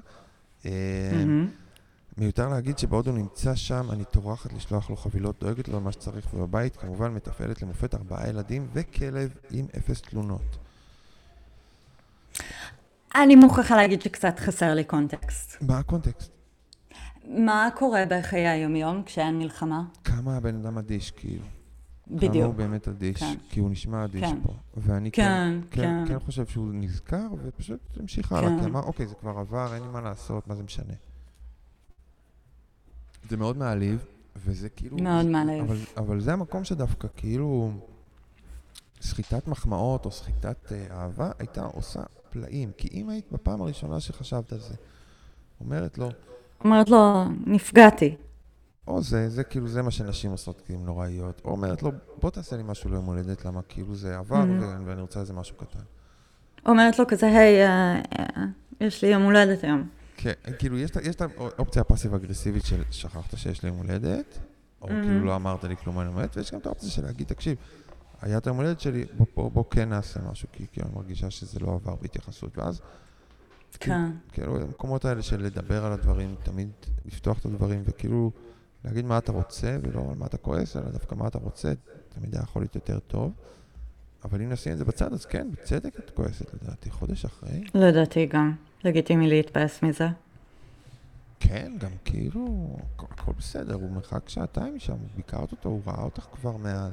[0.66, 0.70] אה,
[2.18, 6.34] מיותר להגיד שבעוד הוא נמצא שם, אני טורחת לשלוח לו חבילות, דואגת לו למה שצריך,
[6.34, 10.56] ובבית כמובן מתפעלת למופת ארבעה ילדים וכלב עם אפס תלונות.
[13.14, 15.56] אני מוכרחה להגיד שקצת חסר לי קונטקסט.
[15.62, 16.39] מה הקונטקסט?
[17.30, 19.82] מה קורה בחיי היומיום כשאין מלחמה?
[20.04, 21.44] כמה הבן אדם אדיש, כאילו.
[22.06, 22.32] בדיוק.
[22.32, 23.34] כמה הוא באמת אדיש, כן.
[23.50, 24.40] כי הוא נשמע אדיש כן.
[24.42, 24.52] פה.
[24.76, 26.18] ואני כן, כן, כן, כן.
[26.18, 28.60] כן חושב שהוא נזכר, ופשוט המשיך הלאה, כן.
[28.60, 30.94] כי אמר, אוקיי, זה כבר עבר, אין לי מה לעשות, מה זה משנה.
[33.28, 34.04] זה מאוד מעליב,
[34.36, 34.96] וזה כאילו...
[34.96, 35.64] מאוד מעליב.
[35.64, 37.72] אבל, אבל זה המקום שדווקא כאילו
[39.00, 42.72] סחיטת מחמאות או סחיטת uh, אהבה הייתה עושה פלאים.
[42.76, 44.74] כי אם היית בפעם הראשונה שחשבת על זה,
[45.60, 46.10] אומרת לו...
[46.64, 48.16] אומרת לו, נפגעתי.
[48.86, 51.40] או זה, זה כאילו, זה מה שנשים עושות כי הן נוראיות.
[51.44, 54.86] או אומרת לו, בוא תעשה לי משהו ליום הולדת, למה כאילו זה עבר mm-hmm.
[54.86, 55.78] ואני רוצה איזה משהו קטן.
[56.66, 58.40] אומרת לו כזה, היי, uh, uh,
[58.80, 59.88] יש לי יום הולדת היום.
[60.16, 64.38] כן, כאילו, יש, יש את האופציה הפאסיב-אגרסיבית של שכחת שיש לי יום הולדת,
[64.82, 64.90] או mm-hmm.
[64.90, 67.56] כאילו לא אמרת לי כלום על יום הולדת, ויש גם את האופציה של להגיד, תקשיב,
[68.22, 71.30] היה את היום הולדת שלי, בוא, בוא, בוא כן נעשה משהו, כי כאילו אני מרגישה
[71.30, 72.80] שזה לא עבר בהתייחסות, ואז...
[73.76, 74.10] כן.
[74.32, 76.68] כאילו, המקומות האלה של לדבר על הדברים, תמיד
[77.06, 78.30] לפתוח את הדברים, וכאילו
[78.84, 81.72] להגיד מה אתה רוצה, ולא על מה אתה כועס, אלא דווקא מה אתה רוצה,
[82.08, 83.32] תמיד היה יכול להיות יותר טוב.
[84.24, 87.64] אבל אם נשים את זה בצד, אז כן, בצדק את כועסת לדעתי, חודש אחרי.
[87.74, 88.52] לדעתי גם.
[88.84, 90.08] לגיטימי להתבאס מזה.
[91.40, 96.56] כן, גם כאילו, הכל בסדר, הוא מרחק שעתיים משם, ביקרת אותו, הוא ראה אותך כבר
[96.56, 96.92] מאז.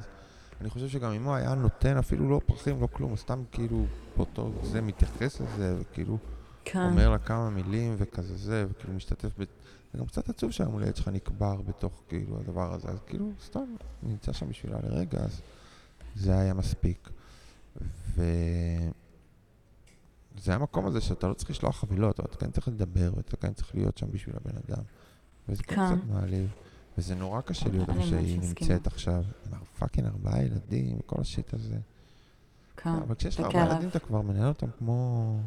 [0.60, 3.84] אני חושב שגם אם הוא היה נותן אפילו לא פרחים, לא כלום, סתם כאילו
[4.16, 6.18] באותו זה מתייחס לזה, וכאילו
[6.72, 6.88] כן.
[6.90, 9.44] אומר לה כמה מילים וכזה זה, וכאילו משתתף ב...
[9.92, 13.74] זה גם קצת עצוב שהיום הולדת שלך נקבר בתוך כאילו הדבר הזה, אז כאילו סתם
[14.02, 15.40] נמצא שם בשבילה לרגע, אז
[16.16, 17.08] זה היה מספיק.
[18.14, 18.22] ו...
[20.38, 23.52] זה המקום הזה שאתה לא צריך לשלוח חבילות, אבל אתה כן צריך לדבר, ואתה כן
[23.52, 24.82] צריך להיות שם בשביל הבן אדם.
[25.48, 26.50] וזה כן קצת מעליב.
[26.98, 31.54] וזה נורא קשה להיות איפה שהיא נמצאת עכשיו, עם fucking ארבעה ילדים, וכל ה shit
[31.54, 31.78] הזה.
[32.76, 35.40] כן, אבל כשיש לך ארבעה ילדים, אתה כבר מנהל אותם כמו,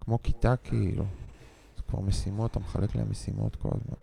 [0.00, 1.04] כמו כיתה, כאילו.
[1.76, 3.96] זה כבר משימות, אתה מחלק להם משימות כל הזמן.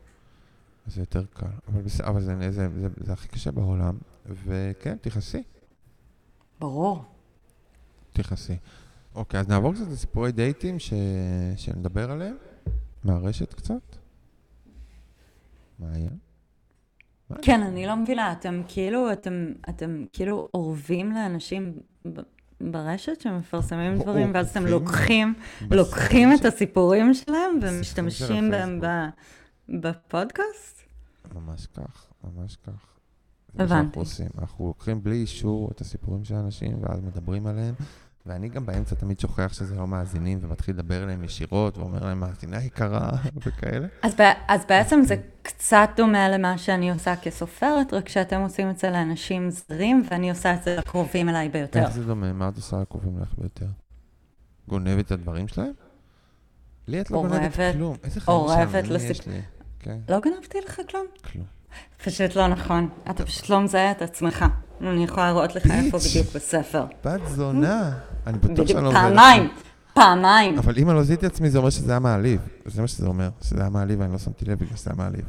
[0.87, 1.45] אז זה יותר קל.
[1.67, 2.01] אבל, בס...
[2.01, 5.43] אבל זה, זה, זה, זה, זה הכי קשה בעולם, וכן, תכעסי.
[6.59, 7.03] ברור.
[8.13, 8.57] תכעסי.
[9.15, 10.93] אוקיי, אז נעבור קצת לסיפורי דייטים ש...
[11.55, 12.35] שנדבר עליהם,
[13.03, 13.97] מהרשת קצת.
[15.79, 16.09] מה היה?
[17.41, 21.79] כן, אני לא מבינה, אתם כאילו, אתם, אתם כאילו אורבים לאנשים
[22.61, 25.33] ברשת שמפרסמים דברים, ואז אתם לוקחים,
[25.71, 28.81] לוקחים את הסיפורים שלהם ומשתמשים בהם
[29.69, 30.81] בפודקאסט?
[31.35, 32.97] ממש כך, ממש כך.
[33.59, 33.99] הבנתי.
[34.37, 37.75] אנחנו לוקחים בלי אישור את הסיפורים של האנשים, ואז מדברים עליהם,
[38.27, 42.63] ואני גם באמצע תמיד שוכח שזה לא מאזינים, ומתחיל לדבר אליהם ישירות, ואומר להם, מאזינה
[42.63, 43.09] יקרה,
[43.45, 43.87] וכאלה.
[44.01, 44.15] אז,
[44.47, 49.49] אז בעצם זה קצת דומה למה שאני עושה כסופרת, רק שאתם עושים את זה לאנשים
[49.49, 51.79] זרים, ואני עושה את זה לקרובים אליי ביותר.
[51.79, 52.33] איך זה דומה?
[52.33, 53.67] מה את עושה לקרובים אלייך ביותר?
[54.67, 55.73] גונבת את הדברים שלהם?
[56.87, 57.95] לי את לא גונבת כלום.
[58.03, 59.41] איזה חיים משעממים יש לי.
[59.79, 59.97] כן.
[60.09, 61.05] לא גנבתי לך כלום?
[61.31, 61.45] כלום.
[62.03, 62.89] פשוט לא נכון.
[63.09, 64.45] אתה פשוט לא מזהה את עצמך.
[64.81, 66.85] אני יכולה להראות לך איפה בדיוק בספר.
[67.05, 67.99] בת זונה.
[68.27, 69.01] אני בטוח שאני לא מזהה.
[69.01, 69.49] פעמיים.
[69.93, 70.57] פעמיים.
[70.57, 72.41] אבל אם אני לא זיהיתי עצמי, זה אומר שזה היה מעליב.
[72.65, 75.25] זה מה שזה אומר, שזה היה מעליב ואני לא שמתי לב בגלל שזה היה מעליב.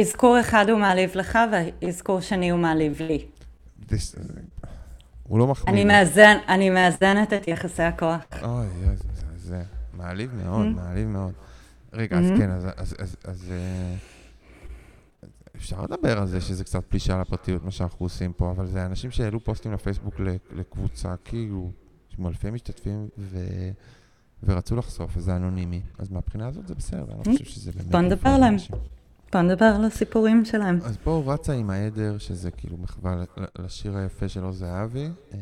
[0.00, 1.38] אזכור אחד הוא מעליב לך,
[1.82, 3.26] ואזכור שני הוא מעליב לי.
[5.22, 5.72] הוא לא מחמיא.
[5.72, 8.20] אני מאזן, אני מאזנת את יחסי הכוח.
[8.42, 8.66] אוי,
[9.36, 9.62] זה
[9.96, 10.76] מעליב מאוד, mm.
[10.76, 11.32] מעליב מאוד.
[11.92, 12.38] רגע, אז mm-hmm.
[12.38, 12.50] כן,
[13.24, 13.52] אז...
[13.52, 13.94] אה,
[15.56, 19.10] אפשר לדבר על זה שזה קצת פלישה לפרטיות, מה שאנחנו עושים פה, אבל זה אנשים
[19.10, 20.14] שהעלו פוסטים לפייסבוק
[20.52, 21.70] לקבוצה, כאילו,
[22.18, 23.38] עם אלפי משתתפים, ו...
[24.42, 25.82] ורצו לחשוף, וזה אנונימי.
[25.98, 27.90] אז מהבחינה הזאת זה בסדר, אני לא חושב שזה באמת...
[27.90, 28.56] בוא נדבר עליהם.
[29.32, 30.78] בוא נדבר על הסיפורים שלהם.
[30.84, 33.24] אז פה הוא רצה עם העדר, שזה כאילו מחווה
[33.58, 35.08] לשיר היפה של עוז זהבי.
[35.34, 35.38] אה,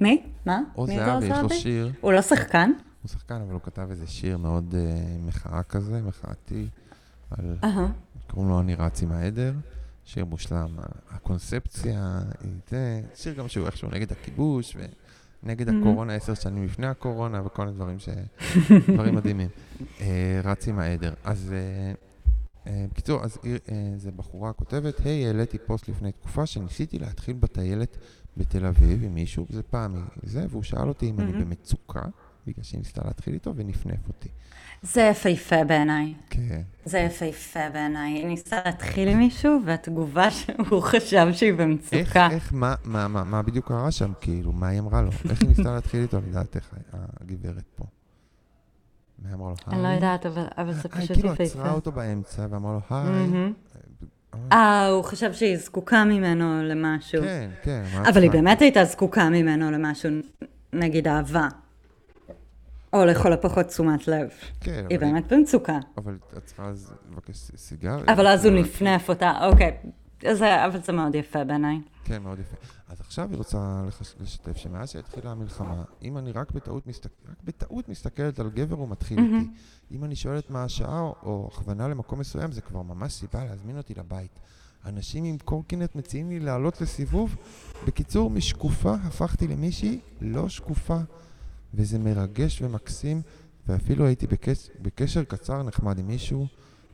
[0.00, 0.22] מי?
[0.46, 0.60] מה?
[0.74, 1.92] עוז זהבי, יש לו שיר.
[2.00, 2.70] הוא לא שחקן?
[3.02, 6.66] הוא שחקן, אבל הוא כתב איזה שיר מאוד uh, מחאה כזה, מחאתי,
[7.30, 7.56] על...
[8.30, 9.52] קוראים לו אני רץ עם העדר,
[10.04, 10.68] שיר מושלם.
[11.10, 14.92] הקונספציה היא זה, שיר גם שהוא איכשהו נגד הכיבוש, ונגד
[15.52, 15.80] mm-hmm.
[15.80, 18.08] הקורונה עשר שנים לפני הקורונה, וכל מיני דברים ש...
[18.94, 19.48] דברים מדהימים.
[19.80, 20.02] Uh,
[20.44, 21.14] רץ עם העדר.
[21.24, 21.54] אז...
[22.64, 23.38] Uh, בקיצור, אז
[23.96, 27.96] זו בחורה כותבת, היי, העליתי פוסט לפני תקופה שניסיתי להתחיל בטיילת
[28.36, 31.20] בתל אביב עם מישהו, זה פעם זה, והוא שאל אותי אם.
[31.20, 32.02] אני במצוקה.
[32.48, 34.28] בגלל שהיא ניסתה להתחיל איתו ונפנף אותי.
[34.82, 36.14] זה יפהפה בעיניי.
[36.30, 36.62] כן.
[36.84, 38.12] זה יפהפה בעיניי.
[38.12, 41.98] היא ניסתה להתחיל עם מישהו, והתגובה שהוא חשב שהיא במצוקה.
[41.98, 45.10] איך, איך, מה, מה, מה, מה בדיוק קרה שם, כאילו, מה היא אמרה לו?
[45.30, 46.68] איך היא ניסתה להתחיל איתו, לדעתך,
[47.20, 47.84] הגברת פה?
[49.18, 49.56] מה אמרה לו?
[49.72, 51.16] אני לא יודעת, אבל, אבל זה פשוט יפהפה.
[51.16, 53.52] כאילו עצרה אותו באמצע ואמרה לו, היי.
[54.52, 57.22] אה, הוא חשב שהיא זקוקה ממנו למשהו.
[57.22, 57.84] כן, כן.
[58.08, 60.10] אבל היא באמת הייתה זקוקה ממנו למשהו,
[60.72, 61.48] נגיד אהבה.
[62.92, 64.28] או לכל הפחות תשומת לב.
[64.60, 65.78] כן, היא באמת במצוקה.
[65.96, 66.72] אבל את צריכה
[67.12, 67.98] לבקש סיגר.
[68.06, 69.76] אבל אז הוא נפנף אותה, אוקיי.
[70.44, 71.80] אבל זה מאוד יפה בעיניי.
[72.04, 72.56] כן, מאוד יפה.
[72.88, 73.82] אז עכשיו היא רוצה
[74.20, 78.88] לשתף שמאז שהתחילה המלחמה, אם אני רק בטעות, מסתכל, רק בטעות מסתכלת על גבר, הוא
[78.88, 79.50] מתחיל איתי.
[79.92, 83.94] אם אני שואלת מה השעה או הכוונה למקום מסוים, זה כבר ממש סיבה להזמין אותי
[83.94, 84.38] לבית.
[84.86, 87.36] אנשים עם קורקינט מציעים לי לעלות לסיבוב.
[87.86, 90.98] בקיצור, משקופה הפכתי למישהי לא שקופה.
[91.74, 93.22] וזה מרגש ומקסים,
[93.68, 96.46] ואפילו הייתי בקש, בקשר קצר נחמד עם מישהו.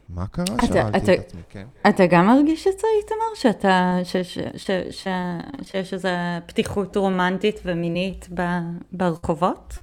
[0.08, 0.44] מה קרה?
[0.44, 1.66] אתה, שאלתי אתה, את עצמי, כן.
[1.88, 3.34] אתה גם מרגיש את זה, איתמר?
[3.34, 5.08] שאתה, ש, ש, ש, ש,
[5.62, 6.08] שיש איזו
[6.46, 8.42] פתיחות רומנטית ומינית ב,
[8.92, 9.78] ברחובות?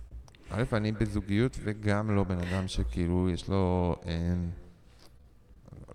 [0.50, 3.96] א', אני בזוגיות וגם לא בן אדם שכאילו יש לו...
[4.08, 4.34] אה,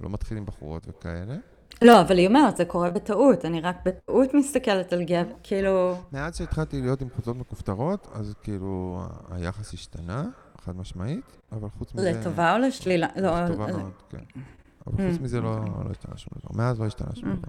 [0.00, 1.36] לא מתחיל עם בחורות וכאלה.
[1.82, 5.98] לא, אבל היא אומרת, זה קורה בטעות, אני רק בטעות מסתכלת על גבר, כאילו...
[6.12, 10.24] מאז שהתחלתי להיות עם קבוצות מכופתרות, אז כאילו היחס השתנה,
[10.64, 12.12] חד משמעית, אבל חוץ מזה...
[12.12, 13.06] לטובה או לשלילה?
[13.16, 14.40] לא, לטובה מאוד, כן.
[14.86, 16.62] אבל חוץ מזה לא, לא השתנה שום דבר.
[16.62, 17.48] מאז לא השתנה שום דבר.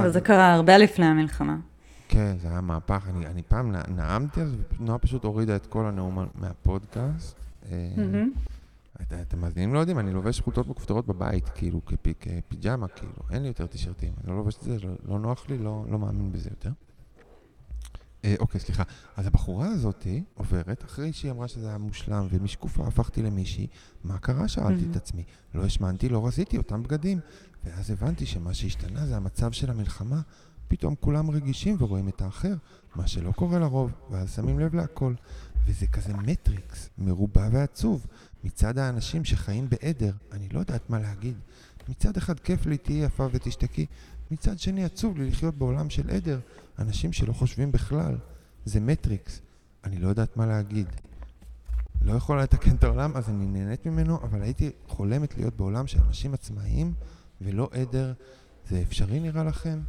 [0.00, 1.56] אבל זה קרה הרבה לפני המלחמה.
[2.08, 3.06] כן, זה היה מהפך.
[3.08, 7.36] אני, אני פעם נאמתי, אז נועה פשוט הורידה את כל הנאום מהפודקאסט.
[9.02, 11.80] אתם מאזינים לא יודעים, אני לובש חולצות מכופתרות בבית, כאילו,
[12.20, 15.58] כפיג'מה, כאילו, אין לי יותר טישרטים, אני לא לובש את זה, לא, לא נוח לי,
[15.58, 16.70] לא, לא מאמין בזה יותר.
[18.24, 18.82] אה, אוקיי, סליחה.
[19.16, 23.66] אז הבחורה הזאתי עוברת, אחרי שהיא אמרה שזה היה מושלם, ומשקופה הפכתי למישהי,
[24.04, 24.48] מה קרה?
[24.48, 24.90] שאלתי mm-hmm.
[24.90, 25.24] את עצמי.
[25.54, 27.20] לא השמנתי, לא רזיתי אותם בגדים.
[27.64, 30.20] ואז הבנתי שמה שהשתנה זה המצב של המלחמה.
[30.68, 32.54] פתאום כולם רגישים ורואים את האחר,
[32.96, 35.14] מה שלא קורה לרוב, ואז שמים לב להכל.
[35.66, 38.06] וזה כזה מטריקס, מרובע ועצוב.
[38.44, 41.34] מצד האנשים שחיים בעדר, אני לא יודעת מה להגיד.
[41.88, 43.86] מצד אחד כיף לי, תהיי יפה ותשתקי,
[44.30, 46.40] מצד שני עצוב לי לחיות בעולם של עדר,
[46.78, 48.16] אנשים שלא חושבים בכלל.
[48.64, 49.40] זה מטריקס,
[49.84, 50.86] אני לא יודעת מה להגיד.
[52.02, 55.98] לא יכולה לתקן את העולם, אז אני נהנית ממנו, אבל הייתי חולמת להיות בעולם של
[56.06, 56.92] אנשים עצמאיים
[57.40, 58.12] ולא עדר.
[58.68, 59.80] זה אפשרי נראה לכם?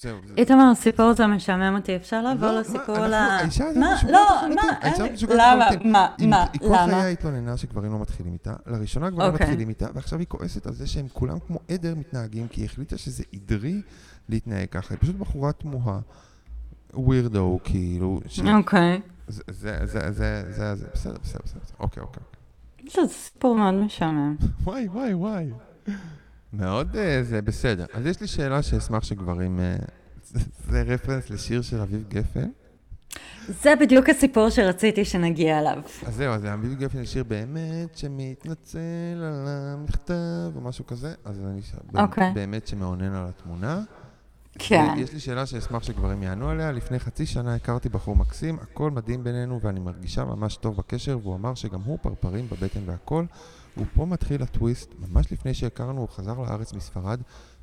[0.00, 0.18] זהו.
[0.36, 3.14] איתמר, הסיפור הזה משעמם אותי, אפשר לעבור לא, לסיפור ל...
[3.14, 4.58] האישה הזאת משוגעת לחלוטין.
[4.80, 5.90] האישה הזאת משוגעת לחלוטין.
[5.90, 6.08] למה?
[6.28, 6.46] מה?
[6.52, 8.54] היא כל חייה התלוננה שגברים לא מתחילים איתה.
[8.66, 9.46] לראשונה גברים אוקיי.
[9.46, 12.98] מתחילים איתה, ועכשיו היא כועסת על זה שהם כולם כמו עדר מתנהגים, כי היא החליטה
[12.98, 13.82] שזה עדרי
[14.28, 14.94] להתנהג ככה.
[14.94, 16.00] היא פשוט בחורה תמוהה.
[16.94, 18.20] ווירדו, כאילו.
[18.54, 19.00] אוקיי.
[19.28, 22.22] זה, זה, זה, זה, זה, זה, בסדר, בסדר, בסדר, אוקיי, אוקיי.
[22.92, 24.36] זה סיפור מאוד משעמם.
[24.64, 25.50] וואי, וואי, וואי.
[26.56, 27.84] מאוד אה, זה בסדר.
[27.94, 29.60] אז יש לי שאלה שאשמח שגברים...
[29.60, 29.76] אה,
[30.70, 32.48] זה רפרנס לשיר של אביב גפן.
[33.48, 35.78] זה בדיוק הסיפור שרציתי שנגיע אליו.
[36.06, 38.78] אז זהו, אז אביב גפן שיר באמת שמתנצל
[39.16, 42.00] על המכתב או משהו כזה, אז אני okay.
[42.00, 42.32] אוקיי.
[42.34, 43.82] באמת שמאונן על התמונה.
[44.58, 44.94] כן.
[44.96, 46.72] יש לי שאלה שאשמח שגברים יענו עליה.
[46.72, 51.34] לפני חצי שנה הכרתי בחור מקסים, הכל מדהים בינינו ואני מרגישה ממש טוב בקשר, והוא
[51.34, 53.24] אמר שגם הוא פרפרים בבטן והכל.
[53.76, 57.20] ופה מתחיל הטוויסט, ממש לפני שהכרנו הוא חזר לארץ מספרד.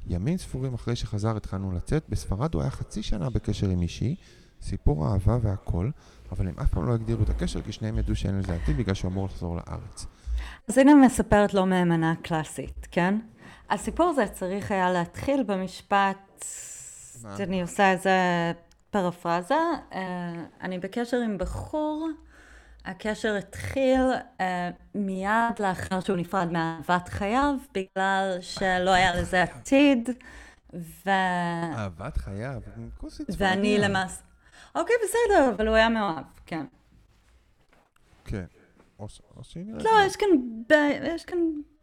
[0.07, 4.16] ימים ספורים אחרי שחזר התחלנו לצאת, בספרד הוא היה חצי שנה בקשר עם אישי,
[4.62, 5.89] סיפור אהבה והכל,
[6.32, 8.93] אבל הם אף פעם לא הגדירו את הקשר כי שניהם ידעו שאין לזה עתיד בגלל
[8.93, 10.05] שהוא אמור לחזור לארץ.
[10.68, 13.20] אז הנה מספרת לא מהאמנה קלאסית, כן?
[13.70, 16.45] הסיפור הזה צריך היה להתחיל במשפט,
[17.26, 18.12] אני עושה איזה
[18.91, 19.55] פרפרזה,
[19.93, 22.09] אה, אני בקשר עם בחור,
[22.86, 24.01] הקשר התחיל
[24.38, 24.41] uh,
[24.95, 30.09] מיד לאחר שהוא נפרד מאהבת חייו, בגלל שלא היה לזה עתיד,
[30.73, 31.09] ו...
[31.75, 32.61] אהבת חייו?
[33.38, 34.21] ואני למעשה...
[34.75, 36.65] אוקיי, בסדר, אבל הוא היה מאוהב, כן.
[38.25, 38.45] כן.
[38.99, 40.27] או שהיא לא, יש כאן,
[41.03, 41.38] יש כאן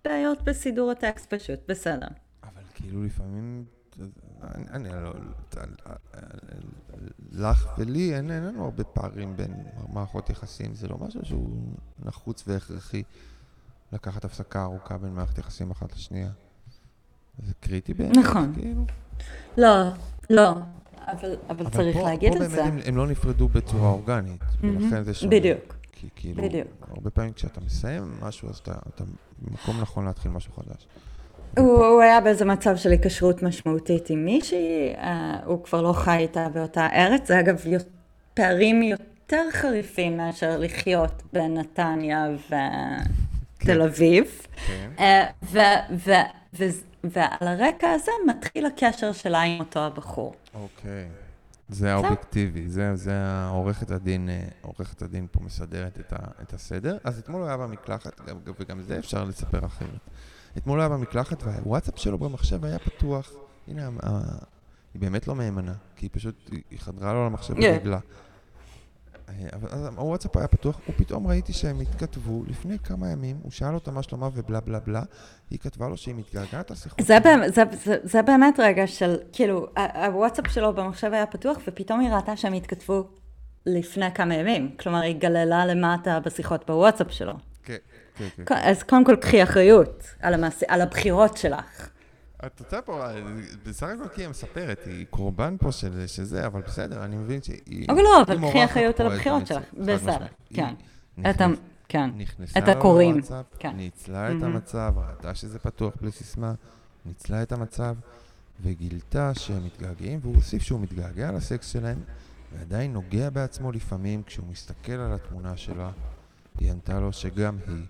[0.05, 2.07] בעיות בסידור הטקסט פשוט, בסדר.
[2.42, 3.64] אבל כאילו לפעמים
[4.70, 5.12] אני לא...
[7.32, 9.55] לך ולי אין לנו הרבה פערים בין
[9.93, 11.51] מערכות יחסים, זה לא משהו שהוא
[12.05, 13.03] נחוץ והכרחי
[13.93, 16.30] לקחת הפסקה ארוכה בין מערכת יחסים אחת לשנייה.
[17.39, 18.55] זה קריטי באמת, נכון.
[18.55, 18.84] כאילו.
[19.57, 19.91] לא,
[20.30, 20.55] לא,
[21.07, 22.57] אבל, אבל צריך פה, להגיד את זה.
[22.57, 25.36] פה באמת הם, הם לא נפרדו בצורה אורגנית, ולכן זה שונה.
[25.36, 25.74] בדיוק.
[25.93, 26.68] כי כאילו, בדיוק.
[26.89, 29.05] הרבה פעמים כשאתה מסיים משהו, אז אתה, אתה
[29.43, 30.86] במקום נכון להתחיל משהו חדש.
[31.57, 35.07] הוא, הוא היה באיזה מצב של היקשרות משמעותית עם מישהי, uh,
[35.44, 37.64] הוא כבר לא חי איתה באותה ארץ, זה אגב
[38.34, 42.59] פערים יותר חריפים מאשר לחיות בנתניה ותל
[43.59, 43.80] כן.
[43.80, 44.46] אביב.
[44.66, 44.90] כן.
[44.96, 45.62] Uh,
[47.05, 50.34] ועל הרקע הזה מתחיל הקשר שלה עם אותו הבחור.
[50.55, 51.07] אוקיי.
[51.68, 56.99] זה האובייקטיבי, זה, זה העורכת הדין, אה, עורכת הדין פה מסדרת את, ה, את הסדר.
[57.05, 58.20] אז אתמול הוא היה במקלחת,
[58.59, 60.01] וגם זה אפשר לספר אחרת.
[60.57, 63.32] אתמול היה במקלחת והוואטסאפ שלו במחשב היה פתוח.
[63.68, 63.88] הנה,
[64.94, 67.99] היא באמת לא מהימנה, כי היא פשוט, היא חדרה לו למחשב ברגלה.
[69.28, 73.74] אה, אבל אז הוואטסאפ היה פתוח, ופתאום ראיתי שהם התכתבו לפני כמה ימים, הוא שאל
[73.74, 75.03] אותה מה שלומה ובלה בלה בלה,
[75.51, 77.01] היא כתבה לו שהיא מתגעגעת לשיחות.
[77.07, 82.11] זה, זה, זה, זה באמת רגע של, כאילו, הוואטסאפ שלו במחשב היה פתוח, ופתאום היא
[82.11, 83.09] ראתה שהם התכתבו
[83.66, 84.76] לפני כמה ימים.
[84.80, 87.32] כלומר, היא גללה למטה בשיחות בוואטסאפ שלו.
[88.19, 88.45] כן.
[88.47, 88.55] כן.
[88.55, 90.62] אז קודם כל קחי אחריות על, המעש...
[90.69, 91.89] על הבחירות שלך.
[92.47, 93.05] את רוצה פה,
[93.64, 97.87] בסך הכל כי היא מספרת, היא קורבן פה של זה, אבל בסדר, אני מבין שהיא...
[97.89, 100.75] אבל לא, אבל קחי אחריות על הבחירות שלך, בסדר, כן.
[101.31, 101.47] אתה,
[101.89, 102.11] כן,
[102.59, 103.21] את הקוראים.
[103.59, 103.77] כן.
[103.77, 106.55] ניצלה את המצב, ראתה שזה פתוח בלי סיסמה,
[107.07, 107.95] ניצלה את המצב,
[108.61, 111.99] וגילתה שהם מתגעגעים, והוא הוסיף שהוא מתגעגע לסקס שלהם,
[112.53, 115.91] ועדיין נוגע בעצמו לפעמים כשהוא מסתכל על התמונה שלה.
[116.59, 117.85] היא ענתה לו שגם היא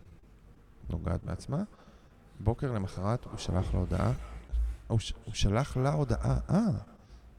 [0.91, 1.63] נוגעת בעצמה.
[2.41, 4.13] בוקר למחרת הוא שלח לה הודעה,
[4.87, 5.13] הוא, ש...
[5.25, 6.61] הוא שלח לה הודעה, אה,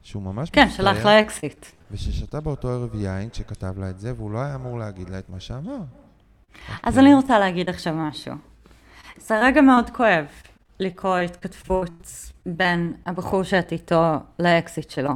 [0.02, 0.68] שהוא ממש כן.
[0.70, 1.66] שלח לה אקסית.
[1.90, 5.30] וששתה באותו ערב יין שכתב לה את זה, והוא לא היה אמור להגיד לה את
[5.30, 5.80] מה שאמר.
[6.82, 8.34] אז אני רוצה להגיד עכשיו משהו.
[9.16, 10.26] זה רגע מאוד כואב
[10.80, 12.06] לקרוא התכתבות
[12.46, 15.12] בין הבחור שאת איתו לאקזיט שלו.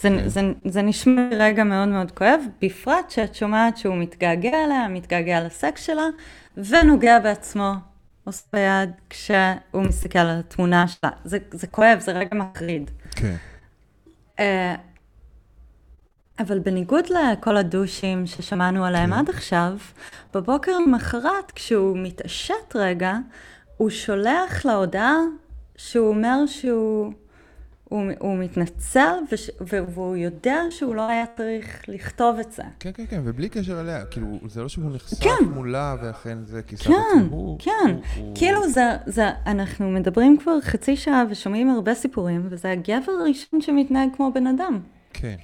[0.00, 0.28] זה, כן.
[0.28, 5.82] זה, זה נשמע רגע מאוד מאוד כואב, בפרט שאת שומעת שהוא מתגעגע אליה, מתגעגע לסקס
[5.82, 6.06] שלה,
[6.56, 7.72] ונוגע בעצמו,
[8.24, 11.10] עושה ביד, כשהוא מסתכל על התמונה שלה.
[11.24, 12.90] זה, זה כואב, זה רגע מחריד.
[13.10, 13.36] כן.
[14.38, 14.42] Uh,
[16.38, 19.18] אבל בניגוד לכל הדושים ששמענו עליהם כן.
[19.18, 19.76] עד עכשיו,
[20.34, 23.16] בבוקר למחרת, כשהוא מתעשת רגע,
[23.76, 25.16] הוא שולח לה הודעה
[25.76, 27.12] שהוא אומר שהוא...
[27.94, 32.62] הוא, הוא מתנצל וש, והוא יודע שהוא לא היה צריך לכתוב את זה.
[32.80, 35.44] כן, כן, כן, ובלי קשר אליה, כאילו, זה לא שהוא נחשף כן.
[35.54, 36.92] מולה ואכן זה כיסה כן,
[37.24, 37.56] עצמו.
[37.58, 37.72] כן,
[38.14, 38.68] כן, כאילו הוא...
[38.68, 44.32] זה, זה, אנחנו מדברים כבר חצי שעה ושומעים הרבה סיפורים, וזה הגבר הראשון שמתנהג כמו
[44.34, 44.80] בן אדם.
[45.12, 45.36] כן.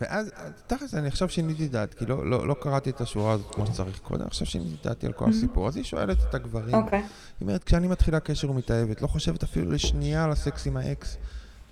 [0.00, 0.30] ואז,
[0.66, 3.98] תכלס, אני עכשיו שיניתי דעת, כי לא, לא, לא קראתי את השורה הזאת כמו שצריך
[3.98, 5.28] קודם, עכשיו שיניתי דעתי על כל mm-hmm.
[5.28, 5.68] הסיפור.
[5.68, 6.98] אז היא שואלת את הגברים, אוקיי.
[6.98, 7.02] Okay.
[7.02, 11.16] היא אומרת, כשאני מתחילה קשר ומתאהבת, לא חושבת אפילו לשנייה על הסקס עם האקס.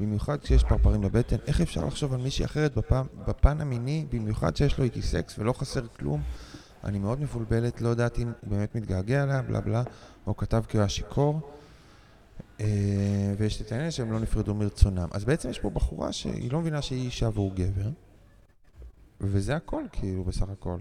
[0.00, 4.78] במיוחד כשיש פרפרים בבטן, איך אפשר לחשוב על מישהי אחרת בפן, בפן המיני, במיוחד שיש
[4.78, 6.22] לו איתי סקס ולא חסר כלום?
[6.84, 9.82] אני מאוד מבולבלת, לא יודעת אם הוא באמת מתגעגע אליה, בלה בלה,
[10.26, 11.40] או כתב כי הוא היה שיכור.
[12.60, 12.66] אה,
[13.38, 15.08] ויש את העניין שהם לא נפרדו מרצונם.
[15.12, 17.90] אז בעצם יש פה בחורה שהיא לא מבינה שהיא אישה והוא גבר,
[19.20, 20.76] וזה הכל, כאילו, בסך הכל.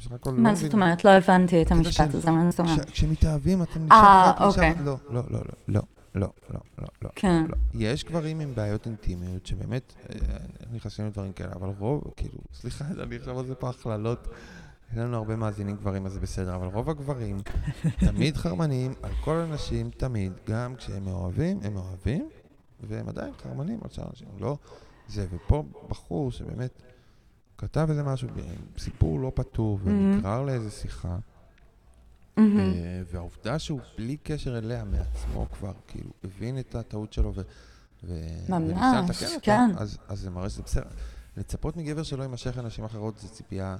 [0.00, 1.04] בסך הכל מה זאת אומרת?
[1.04, 2.90] לא הבנתי את המשפט הזה, מה זאת אומרת?
[2.90, 4.74] כשמתאהבים אתם נשאר אה, אוקיי.
[4.84, 5.80] לא, לא, לא, לא,
[6.14, 7.10] לא, לא, לא, לא.
[7.14, 7.44] כן.
[7.48, 7.56] לא.
[7.74, 9.94] יש גברים עם בעיות אינטימיות שבאמת
[10.72, 14.28] נכנסים לדברים כאלה, אבל רוב, כאילו, סליחה, אני עכשיו עושה פה הכללות.
[14.92, 17.38] אין לנו הרבה מאזינים גברים, אז זה בסדר, אבל רוב הגברים
[18.08, 22.28] תמיד חרמנים על כל הנשים, תמיד, גם כשהם מאוהבים, הם מאוהבים,
[22.80, 24.56] והם עדיין חרמנים על שאר אנשים, לא
[25.08, 25.26] זה.
[25.30, 26.82] ופה בחור שבאמת
[27.58, 28.28] כתב איזה משהו,
[28.78, 31.18] סיפור לא פתור, ונקרא לאיזה שיחה,
[32.38, 37.42] אה, והעובדה שהוא בלי קשר אליה מעצמו כבר, כאילו, הבין את הטעות שלו ו...
[38.48, 39.70] לתקן אותה, כן.
[39.76, 40.88] אז, אז זה מראה שזה בסדר.
[41.36, 43.76] לצפות מגבר שלא יימשך לנשים אחרות זה ציפייה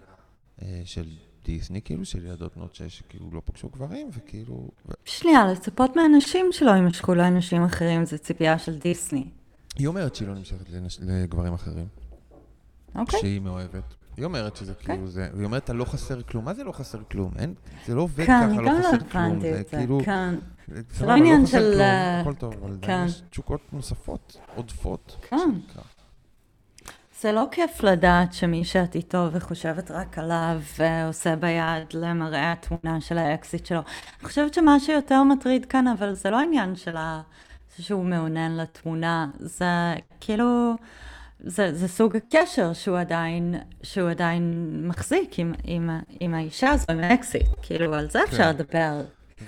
[0.63, 1.07] אה, של
[1.45, 4.69] דיסני, כאילו, של ילדות בנות שש שכאילו לא פגשו גברים, וכאילו...
[5.05, 9.31] שנייה, לצפות מאנשים שלא יימשכו לאנשים אחרים זה ציפייה של דיסני.
[9.77, 10.99] היא אומרת שהיא לא נמשכת לנש...
[11.01, 11.87] לגברים אחרים.
[12.95, 13.21] אוקיי.
[13.21, 13.98] שהיא מאוהבת.
[14.19, 14.85] היא אומרת שזה okay.
[14.85, 16.45] כאילו זה, והיא אומרת, אתה לא חסר כלום.
[16.45, 17.31] מה זה לא חסר כלום?
[17.39, 17.55] אין,
[17.87, 19.41] זה לא עובד ככה, לא, לא חסר כלום.
[19.41, 20.01] זה כאילו...
[20.05, 20.35] כן,
[20.91, 21.81] זה לא עניין של...
[22.21, 23.05] הכל טוב, אבל כן.
[23.07, 25.17] יש תשוקות נוספות, עודפות.
[25.29, 25.51] כן.
[27.21, 33.19] זה לא כיף לדעת שמי שאת איתו וחושבת רק עליו ועושה ביד למראה התמונה של
[33.19, 33.81] האקסית שלו.
[34.21, 37.21] אני חושבת שמה שיותר מטריד כאן, אבל זה לא עניין של ה...
[37.79, 40.75] שהוא מאונן לתמונה, זה כאילו...
[41.41, 47.01] זה, זה סוג הקשר שהוא עדיין, שהוא עדיין מחזיק עם, עם, עם האישה הזו, עם
[47.01, 47.49] האקסית.
[47.63, 48.25] כאילו, על זה כן.
[48.25, 49.01] אפשר לדבר.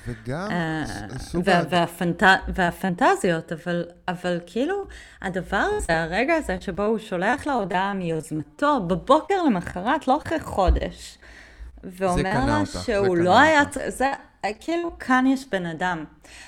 [0.06, 1.42] וגם אה, סוג...
[1.46, 2.22] וה, והפנט...
[2.48, 4.84] והפנטזיות, אבל, אבל כאילו,
[5.22, 11.18] הדבר הזה, הרגע הזה שבו הוא שולח לה הודעה מיוזמתו, בבוקר למחרת, לא אחרי חודש,
[11.84, 13.62] ואומר לה אותך, שהוא לא היה...
[13.88, 14.10] זה,
[14.60, 16.04] כאילו, כאן יש בן אדם.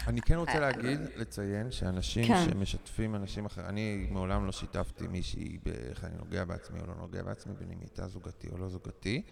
[0.07, 2.45] אני כן רוצה להגיד, לציין, שאנשים כן.
[2.51, 7.23] שמשתפים אנשים אחרים, אני מעולם לא שיתפתי מישהי באיך אני נוגע בעצמי או לא נוגע
[7.23, 9.23] בעצמי, בין אם הייתה זוגתי או לא זוגתי.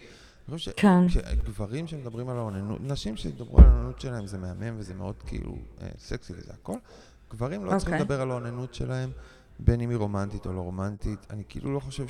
[0.48, 1.08] אני חושב כן.
[1.08, 5.88] שגברים שמדברים על האוננות, נשים שידברו על האוננות שלהם זה מהמם וזה מאוד כאילו אה,
[5.98, 6.76] סקסי וזה הכל.
[7.30, 8.04] גברים לא צריכים אוקיי.
[8.04, 9.10] לדבר על האוננות שלהם,
[9.58, 11.26] בין אם היא רומנטית או לא רומנטית.
[11.30, 12.06] אני כאילו לא חושב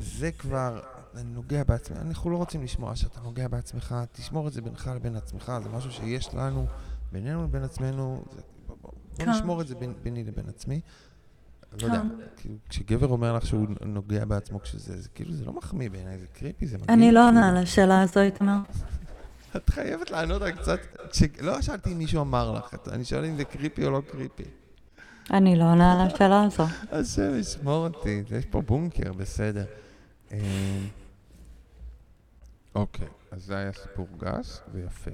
[0.00, 0.80] שזה כבר,
[1.16, 5.16] אני נוגע בעצמי, אנחנו לא רוצים לשמוע שאתה נוגע בעצמך, תשמור את זה בינך לבין
[5.16, 6.66] עצמך, זה משהו שיש לנו,
[7.12, 9.30] בינינו לבין עצמנו, זה, בוא, בוא, כן.
[9.30, 10.80] נשמור את זה בין, ביני לבין עצמי.
[11.80, 12.02] לא יודע,
[12.36, 16.26] כאילו, כשגבר אומר לך שהוא נוגע בעצמו כשזה, זה כאילו, זה לא מחמיא בעיניי, זה
[16.32, 16.98] קריפי, זה מגעיל.
[16.98, 18.58] אני לא עונה על השאלה הזו, איתמר.
[19.56, 20.78] את חייבת לענות רק קצת,
[21.40, 24.44] לא שאלתי אם מישהו אמר לך, אני שואל אם זה קריפי או לא קריפי.
[25.30, 26.64] אני לא עונה על השאלה הזו.
[26.92, 29.64] השם ישמור אותי, יש פה בונקר, בסדר.
[32.74, 35.10] אוקיי, אז זה היה סיפור גס ויפה.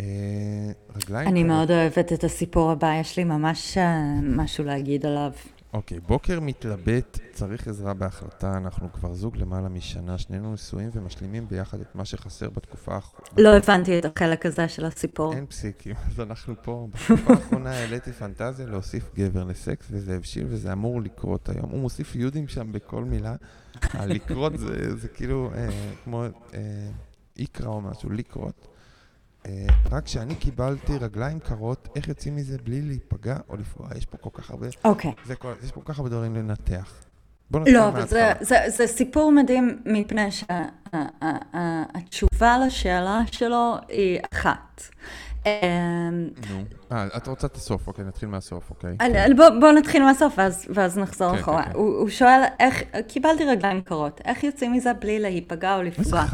[0.00, 1.28] אה, רגליים...
[1.28, 5.32] אני מאוד אוהבת את הסיפור הבא, יש לי ממש אה, משהו להגיד עליו.
[5.72, 11.80] אוקיי, בוקר מתלבט, צריך עזרה בהחלטה, אנחנו כבר זוג למעלה משנה, שנינו נשואים ומשלימים ביחד
[11.80, 13.28] את מה שחסר בתקופה האחרונה.
[13.36, 15.32] לא הבנתי את החלק הזה של הסיפור.
[15.32, 16.88] אין פסיקים, אז אנחנו פה.
[16.92, 21.70] בתקופה האחרונה העליתי פנטזיה להוסיף גבר לסקס, וזה הבשיל וזה אמור לקרות היום.
[21.70, 23.34] הוא מוסיף יודים שם בכל מילה.
[23.82, 25.68] הלקרות זה, זה כאילו אה,
[26.04, 26.90] כמו אה,
[27.36, 28.75] איקרא או משהו, לקרות.
[29.46, 33.88] אה, רק כשאני קיבלתי רגליים קרות, איך יוצאים מזה בלי להיפגע או לפגוע?
[33.96, 34.66] יש פה כל כך הרבה...
[34.84, 35.10] אוקיי.
[35.10, 35.46] Okay.
[35.64, 36.92] יש פה כל כך הרבה דברים לנתח.
[37.50, 40.28] בוא נתחיל לא, אבל זה, זה, זה סיפור מדהים מפני
[41.50, 44.82] שהתשובה לשאלה שלו היא אחת.
[45.46, 48.96] אמ, נו, אה, את רוצה את הסוף, אוקיי, נתחיל מהסוף, אוקיי.
[49.60, 50.38] בוא נתחיל מהסוף,
[50.74, 51.62] ואז נחזור כן, אחורה.
[51.62, 51.78] כן, כן.
[51.78, 56.24] הוא שואל, איך, קיבלתי רגליים קרות, איך יוצאים מזה בלי להיפגע או לפגוע?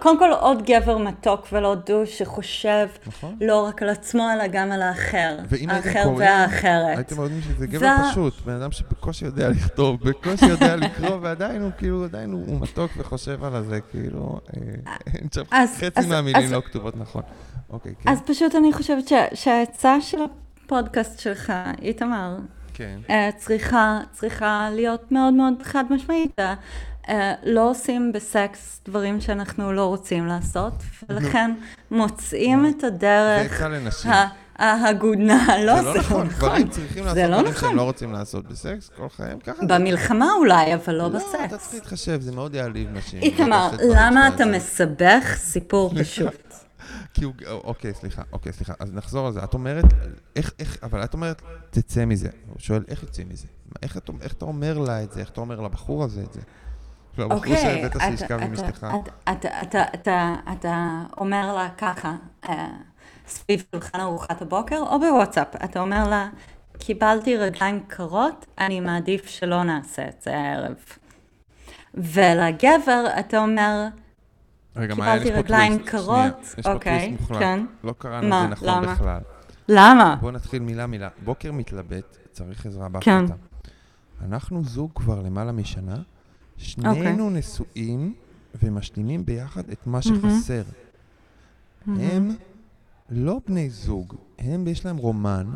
[0.00, 3.36] קודם כל, עוד גבר מתוק ולא דוש שחושב נכון.
[3.40, 5.36] לא רק על עצמו, אלא גם על האחר.
[5.68, 6.96] האחר והאחרת.
[6.96, 11.70] הייתם אומרים שזה גבר פשוט, בן אדם שבקושי יודע לכתוב, בקושי יודע לקרוא, ועדיין הוא
[11.78, 14.40] כאילו, עדיין הוא מתוק וחושב על זה, כאילו,
[15.52, 17.22] אה, חצי מהמילים לא כתובות נכון.
[17.70, 18.10] אוקיי, כן.
[18.10, 20.18] אז פשוט אני חושבת ש, שהעצה של
[20.64, 22.36] הפודקאסט שלך, איתמר,
[22.74, 22.98] כן.
[23.06, 26.38] uh, צריכה, צריכה להיות מאוד מאוד חד משמעית.
[26.38, 27.12] Uh,
[27.42, 30.72] לא עושים בסקס דברים שאנחנו לא רוצים לעשות,
[31.08, 31.50] ולכן
[31.90, 33.58] מוצאים את הדרך...
[33.58, 34.10] זה לנשים.
[34.60, 38.90] ההגונה, לא זה לא נכון, גברים צריכים לעשות לא דברים שהם לא רוצים לעשות בסקס,
[38.96, 39.66] כל חיים ככה.
[39.66, 41.34] במלחמה אולי, אבל לא בסקס.
[41.34, 43.22] לא, אתה צריך להתחשב, זה מאוד יעליב נשים.
[43.22, 46.54] איתמר, למה אתה מסבך סיפור פשוט?
[47.14, 48.72] כי הוא, אוקיי, סליחה, אוקיי, סליחה.
[48.78, 49.44] אז נחזור על זה.
[49.44, 49.84] את אומרת,
[50.36, 52.28] איך, איך, אבל את אומרת, תצא מזה.
[52.46, 53.46] הוא שואל, איך יוצאים מזה?
[53.82, 55.20] איך, את, איך אתה אומר לה את זה?
[55.20, 56.40] איך אתה אומר לבחור הזה את זה?
[57.18, 58.86] אוקיי, שהבאת שישכב עם אשתך.
[60.52, 62.16] אתה אומר לה ככה,
[62.48, 62.68] אה,
[63.26, 66.28] סביב שולחן ארוחת הבוקר, או בוואטסאפ, אתה אומר לה,
[66.78, 70.76] קיבלתי רגליים קרות, אני מעדיף שלא נעשה את זה הערב.
[71.94, 73.86] ולגבר אתה אומר,
[74.76, 75.22] רגע, מה היה?
[75.22, 75.90] יש פה רגליים טוויסט.
[75.90, 77.38] קרות, שנייה, יש פה אוקיי, טוויסט מוחלט.
[77.38, 77.64] כן.
[77.84, 78.44] לא קראנו מה?
[78.44, 78.94] את זה נכון למה?
[78.94, 79.20] בכלל.
[79.68, 80.16] למה?
[80.20, 81.08] בואו נתחיל מילה מילה.
[81.24, 82.92] בוקר מתלבט, צריך עזרה כן.
[82.92, 83.34] בהחלטה.
[84.24, 85.96] אנחנו זוג כבר למעלה משנה,
[86.56, 87.38] שנינו אוקיי.
[87.38, 88.14] נשואים
[88.62, 90.62] ומשלימים ביחד את מה שחסר.
[91.86, 92.30] הם
[93.10, 95.46] לא בני זוג, הם יש להם רומן,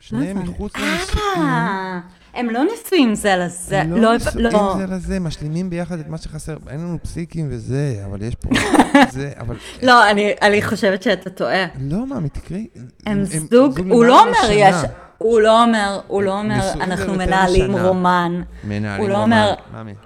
[0.00, 0.38] שניהם.
[0.38, 1.48] מחוץ לנישואים.
[1.48, 2.00] אה,
[2.34, 6.18] הם לא נשואים זה לזה, לא לא, נשואים לא, זה לזה, משלימים ביחד את מה
[6.18, 6.56] שחסר.
[6.68, 8.48] אין לנו פסיקים וזה, אבל יש פה
[9.10, 9.56] זה, אבל...
[9.82, 10.10] לא,
[10.42, 11.66] אני, חושבת שאתה טועה.
[11.80, 12.66] לא, מאמי, תקראי.
[13.06, 14.54] הם זוג, הוא לא אומר משנה.
[14.54, 14.74] יש,
[15.18, 17.88] הוא לא אומר, הוא לא אומר, אנחנו יותר מנהלים משנה.
[17.88, 18.42] רומן.
[18.64, 19.52] מנהלים לא רומן.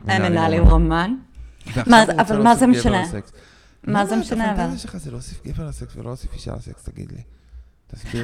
[0.07, 1.15] הם מנהלים רומן.
[1.67, 3.03] ועכשיו מה זה- אבל מה זה משנה?
[3.03, 3.33] לסקס.
[3.85, 4.61] מה זה משנה, אבל?
[4.61, 7.23] הפנטזיה שלך זה להוסיף גבר לסקס ולא להוסיף אישה לסקס, תגיד לי.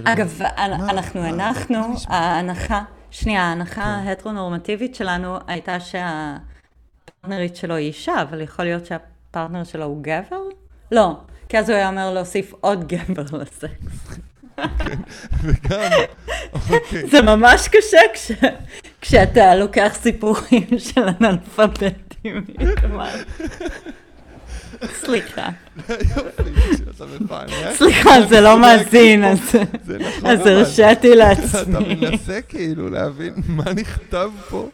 [0.05, 0.49] אגב, מה-
[0.91, 2.15] אנחנו מה- הנחנו, מה נשמע?
[2.17, 4.09] ההנחה, שנייה, ההנחה כן.
[4.09, 10.41] ההטרונורמטיבית שלנו הייתה שהפרטנרית שלו היא אישה, אבל יכול להיות שהפרטנר שלו הוא גבר?
[10.93, 11.17] לא,
[11.49, 14.19] כי אז הוא היה אומר להוסיף עוד גבר לסקס.
[15.45, 15.81] וגם,
[16.53, 17.07] אוקיי.
[17.11, 18.31] זה ממש קשה כש,
[19.01, 22.45] כשאתה לוקח סיפורים של אנאלפביתים.
[25.01, 25.49] סליחה.
[27.73, 29.39] סליחה, זה לא מאזין, אז
[29.85, 31.95] נכון, אז אבל הרשיתי אתה לעצמי.
[31.95, 34.69] מנסה כאילו להבין מה נכתב פה,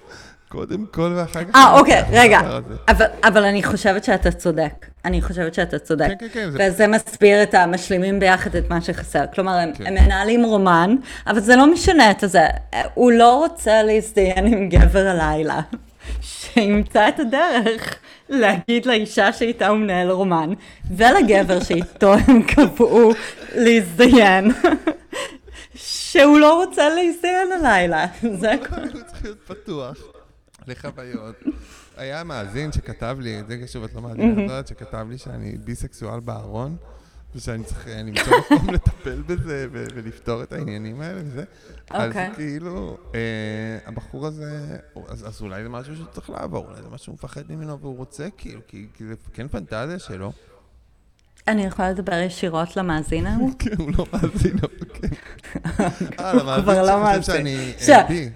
[0.49, 1.55] קודם כל ואחר כך...
[1.55, 2.41] אה, אוקיי, רגע.
[3.23, 4.87] אבל, אני חושבת שאתה צודק.
[5.05, 6.07] אני חושבת שאתה צודק.
[6.09, 9.25] כן, כן, כן, זה- וזה מסביר את המשלימים ביחד את מה שחסר.
[9.35, 9.87] כלומר, הם, כן.
[9.87, 10.97] הם מנהלים רומן,
[11.27, 12.47] אבל זה לא משנה את זה.
[12.95, 15.61] הוא לא רוצה להזדיין עם גבר הלילה,
[16.21, 17.99] שימצא את הדרך
[18.29, 20.51] להגיד לאישה שאיתה הוא מנהל רומן,
[20.91, 23.13] ולגבר שאיתו הם קבעו
[23.55, 24.51] להזדיין,
[25.75, 28.07] שהוא לא רוצה להזדיין הלילה.
[28.41, 28.81] זה הכל.
[28.81, 29.97] הוא צריך להיות פתוח
[30.67, 31.35] לחוויות.
[31.97, 34.09] היה מאזין שכתב לי, זה קשור, את לא
[34.43, 36.77] יודעת, שכתב לי שאני ביסקסואל בארון,
[37.35, 41.45] ושאני צריך אה, למצוא מקום לטפל בזה ולפתור את העניינים האלה וזה.
[41.91, 42.31] אז אוקיי.
[42.35, 43.21] כאילו, אה,
[43.87, 44.79] הבחור הזה,
[45.09, 48.29] אז אולי זה משהו שהוא צריך לעבור, אולי זה משהו שהוא מפחד ממנו והוא רוצה,
[48.39, 50.33] כאילו, כי זה כן פנטזיה שלו.
[51.49, 53.51] אני יכולה לדבר ישירות למאזין ההוא?
[53.59, 55.09] כן, הוא לא מאזין, אבל כן.
[56.21, 57.33] אה, למאזין לא שחושב.
[57.33, 57.73] שאני.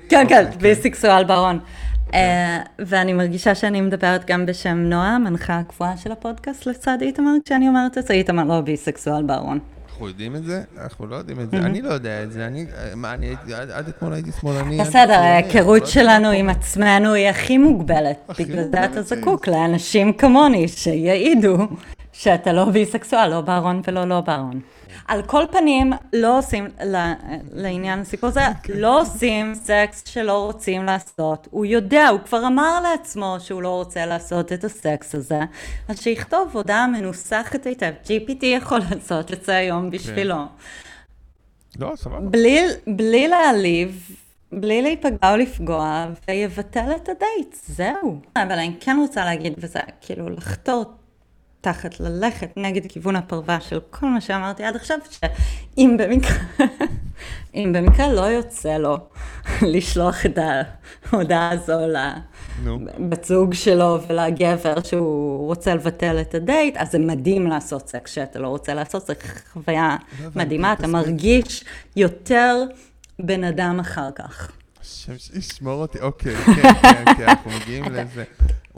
[0.08, 1.58] כן, כן, אוקיי, ביסקסואל ברון.
[2.14, 7.68] אה, ואני מרגישה שאני מדברת גם בשם נועה, המנחה הקבועה של הפודקאסט לצד איתמר, כשאני
[7.68, 9.58] אומרת את זה, איתמר לא ביסקסואל ברון.
[9.98, 10.62] אנחנו יודעים את זה?
[10.82, 11.56] אנחנו לא יודעים את זה.
[11.56, 12.46] אני לא יודע את זה.
[12.46, 14.78] אני, מה, אני הייתי, עד אתמול הייתי שמאלני.
[14.78, 16.28] בסדר, ההיכרות שלנו.
[16.28, 18.30] עם עצמנו היא הכי מוגבלת.
[18.38, 19.02] בגלל זה אתה.
[19.02, 21.68] זקוק לאנשים כמוני שיעידו
[22.18, 24.60] שאתה לא ביסקסואל, לא בארון ולא לא בארון.
[25.08, 26.68] על כל פנים, לא עושים,
[27.52, 28.40] לעניין הסיפור הזה,
[28.74, 31.48] לא עושים סקס שלא רוצים לעשות.
[31.50, 35.40] הוא יודע, הוא כבר אמר לעצמו שהוא לא רוצה לעשות את הסקס הזה,
[35.88, 37.92] אז שיכתוב הודעה מנוסחת היטב.
[38.04, 40.36] GPT יכול לעשות את זה היום בשבילו.
[41.78, 42.20] לא, סבבה.
[42.20, 44.10] בלי, בלי להעליב,
[44.52, 48.20] בלי להיפגע או לפגוע, ויבטל את הדייט, זהו.
[48.36, 50.84] אבל אני כן רוצה להגיד, וזה כאילו לחתור
[51.60, 56.36] תחת, ללכת נגד כיוון הפרווה של כל מה שאמרתי עד עכשיו, שאם במקרה,
[57.54, 58.96] אם במקרה לא יוצא לו
[59.72, 60.38] לשלוח את
[61.12, 61.78] ההודעה הזו.
[62.98, 68.38] לבת זוג שלו ולגבר שהוא רוצה לבטל את הדייט, אז זה מדהים לעשות סקס שאתה
[68.38, 69.14] לא רוצה לעשות, זו
[69.52, 70.86] חוויה לא מדהימה, אתה.
[70.86, 71.64] מרגיש
[71.96, 72.64] יותר
[73.18, 74.52] בן אדם אחר כך.
[74.80, 76.00] השם שישמור אותי.
[76.00, 78.24] אוקיי, כן, כן, כן, אנחנו מגיעים לזה.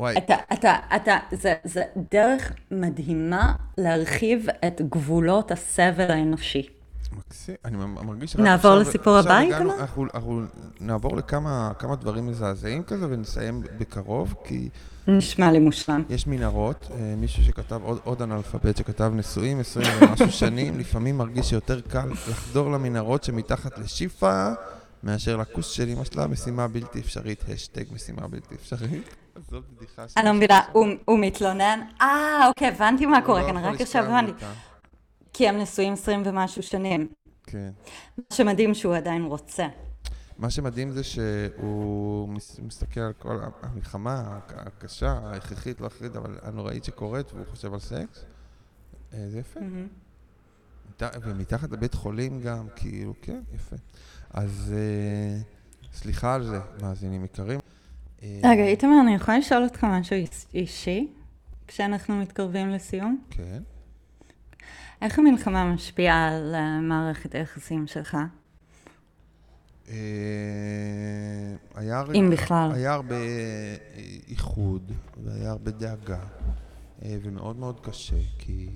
[0.01, 1.83] וואי, אתה, אתה, אתה, זה, זה
[2.13, 6.69] דרך מדהימה להרחיב את גבולות הסבל האנושי.
[7.13, 7.55] מקסים.
[7.65, 8.37] אני מרגיש...
[8.37, 9.81] רק נעבור עכשיו- לסיפור עכשיו הבא, הגענו-?
[9.81, 10.43] אנחנו אנחנו
[10.81, 14.69] נעבור לכמה כמה דברים מזעזעים כזה ונסיים בקרוב, כי
[15.09, 16.03] נשמע לי מושלם.
[16.11, 21.49] יש מנהרות, אה, מישהו שכתב, עוד, עוד אנאלפבית שכתב נשואים 20 ומשהו שנים, לפעמים מרגיש
[21.49, 24.51] שיותר קל לחדור למנהרות שמתחת לשיפה,
[25.03, 29.05] מאשר לכוס של אמא שלה, משימה בלתי אפשרית, השטג משימה בלתי אפשרית.
[29.51, 30.87] זאת בדיחה אני לא מבינה, הוא,
[31.19, 31.81] מתלונן?
[32.01, 34.45] אה, אוקיי, הבנתי מה קורה לא כאן, רק עכשיו הבנתי.
[35.33, 37.09] כי הם נשואים 20 ומשהו שנים.
[37.47, 37.71] כן.
[38.19, 39.67] מה שמדהים שהוא עדיין רוצה.
[40.39, 46.39] מה שמדהים זה שהוא מס- מסתכל על כל המלחמה הק- הקשה, ההכרחית, לא הכרחית, אבל
[46.43, 48.25] הנוראית שקורית, והוא חושב על סקס.
[49.15, 49.61] אה, זה יפה.
[49.61, 53.77] מת- ומתחת לבית חולים גם, כאילו, כן, יפה.
[54.31, 55.41] אז אה,
[55.93, 57.61] סליחה על זה, מאזינים יקרים.
[58.22, 61.09] רגע, איתמר, אני יכולה לשאול אותך משהו איש- אישי?
[61.66, 63.22] כשאנחנו מתקרבים לסיום?
[63.31, 63.62] כן.
[65.03, 68.16] איך המלחמה משפיעה על אה, מערכת היחסים שלך?
[69.89, 69.95] אה,
[71.74, 72.03] היה...
[72.14, 72.70] אם בכלל.
[72.74, 73.16] היה הרבה
[74.28, 74.93] איחוד,
[75.24, 76.18] והיה הרבה דאגה,
[77.03, 78.68] ומאוד מאוד קשה, כי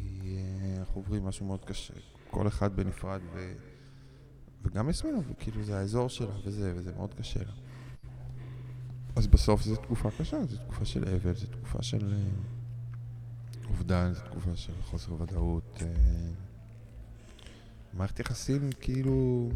[0.78, 1.94] אנחנו עוברים משהו מאוד קשה.
[2.30, 3.52] כל אחד בנפרד, ו...
[4.64, 7.52] וגם יסמינה, כאילו זה האזור שלה וזה, וזה מאוד קשה לה.
[9.16, 12.14] אז בסוף זו תקופה קשה, זו תקופה של אבל, זו תקופה של
[13.64, 15.82] אובדן, זו תקופה של חוסר ודאות.
[17.94, 19.48] מערכת יחסים כאילו,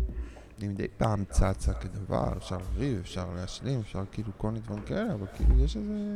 [0.59, 5.14] היא מדי פעם צצה כדבר, אפשר לריב, אפשר להשלים, אפשר כאילו כל מיני דברים כאלה,
[5.14, 6.14] אבל כאילו יש איזה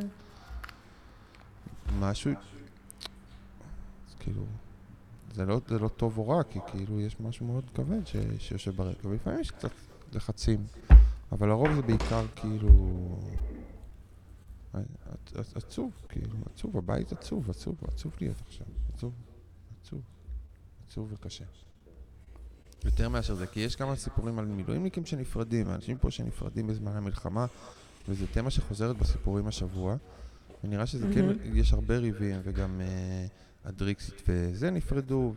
[1.99, 2.31] משהו,
[4.07, 4.45] אז כאילו,
[5.33, 8.75] זה לא, זה לא טוב או רע, כי כאילו יש משהו מאוד כבד ש, שיושב
[8.75, 9.71] ברקע, ולפעמים יש קצת
[10.13, 10.65] לחצים,
[11.31, 12.69] אבל לרוב זה בעיקר כאילו
[15.55, 19.13] עצוב, כאילו, עצוב, הבית עצוב, עצוב, עצוב להיות עכשיו, עצוב,
[19.81, 20.01] עצוב,
[20.87, 21.45] עצוב וקשה.
[22.85, 27.45] יותר מאשר זה, כי יש כמה סיפורים על מילואימניקים שנפרדים, אנשים פה שנפרדים בזמן המלחמה,
[28.09, 29.95] וזו תמה שחוזרת בסיפורים השבוע,
[30.63, 31.13] ונראה שזה mm-hmm.
[31.13, 35.33] כן, יש הרבה ריבים, וגם uh, הדריקסיט וזה נפרדו,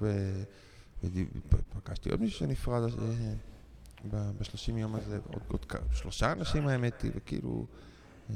[1.02, 7.66] ופגשתי עוד מישהו שנפרד uh, בשלושים יום הזה, עוד, עוד שלושה אנשים האמת היא, וכאילו...
[8.28, 8.32] Uh,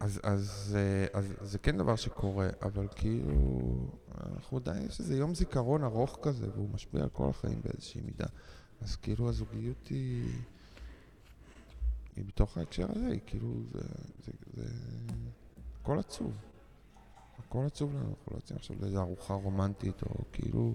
[0.00, 0.76] אז, אז,
[1.12, 3.34] אז, אז זה כן דבר שקורה, אבל כאילו,
[4.34, 8.26] אנחנו עדיין, יש איזה יום זיכרון ארוך כזה, והוא משפיע על כל החיים באיזושהי מידה.
[8.80, 10.24] אז כאילו הזוגיות היא,
[12.18, 13.80] היא בתוך ההקשר הזה, היא כאילו, זה,
[14.24, 14.68] זה, זה,
[15.80, 16.32] הכל עצוב.
[17.38, 20.74] הכל עצוב לנו, אנחנו לא יוצאים עכשיו לאיזו ארוחה רומנטית, או כאילו...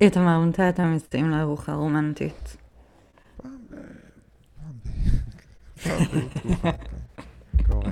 [0.00, 2.56] איתמר, מתי אתה מסתיים לארוחה רומנטית?
[3.36, 3.74] פעם ב...
[4.54, 4.88] פעם ב...
[5.82, 7.62] פעם בתקופה, כן.
[7.66, 7.90] קורה.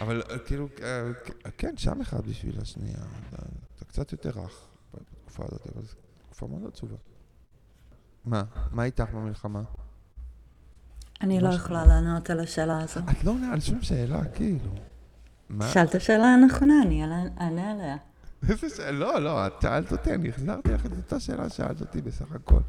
[0.00, 3.04] אבל אה, כאילו, אה, כן, שם אחד בשביל השנייה.
[3.76, 6.96] אתה קצת יותר רך בתקופה הזאת, אבל זו תקופה מאוד עצובה.
[8.24, 8.44] מה?
[8.72, 9.62] מה איתך במלחמה?
[11.22, 13.00] אני לא יכולה לענות על השאלה הזו.
[13.10, 14.74] את לא עונה על שום שאלה, כאילו.
[15.72, 17.04] שאלת שאלה נכונה, אני
[17.40, 17.96] אענה עליה.
[18.48, 18.90] איזה שאלה?
[18.90, 22.60] לא, לא, את שאלת אותי, אני החזרתי לך את אותה שאלה ששאלת אותי בסך הכל.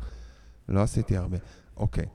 [0.69, 1.37] לא עשיתי הרבה.
[1.77, 2.05] אוקיי.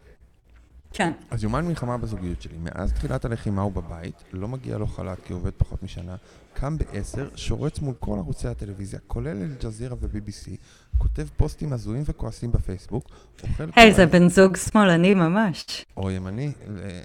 [0.93, 1.13] כן.
[1.31, 2.59] אז יומן מלחמה בזוגיות שלי.
[2.59, 6.17] מאז תחילת הלחימה הוא בבית, לא מגיע לו חל"ת כי עובד פחות משנה,
[6.55, 10.51] קם בעשר, שורץ מול כל ערוצי הטלוויזיה, כולל אל-ג'זירה ו-BBC,
[10.99, 13.09] כותב פוסטים הזויים וכועסים בפייסבוק,
[13.43, 13.65] אוכל...
[13.77, 15.87] היי, זה בן זוג שמאלני ממש.
[15.97, 16.53] או ימני,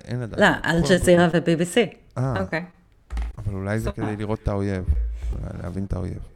[0.05, 0.39] אין לדעת.
[0.39, 1.95] לא, אל-ג'זירה ו-BBC.
[2.17, 2.65] אה, אוקיי.
[3.37, 4.85] אבל אולי זה כדי לראות את האויב,
[5.61, 6.27] להבין את האויב.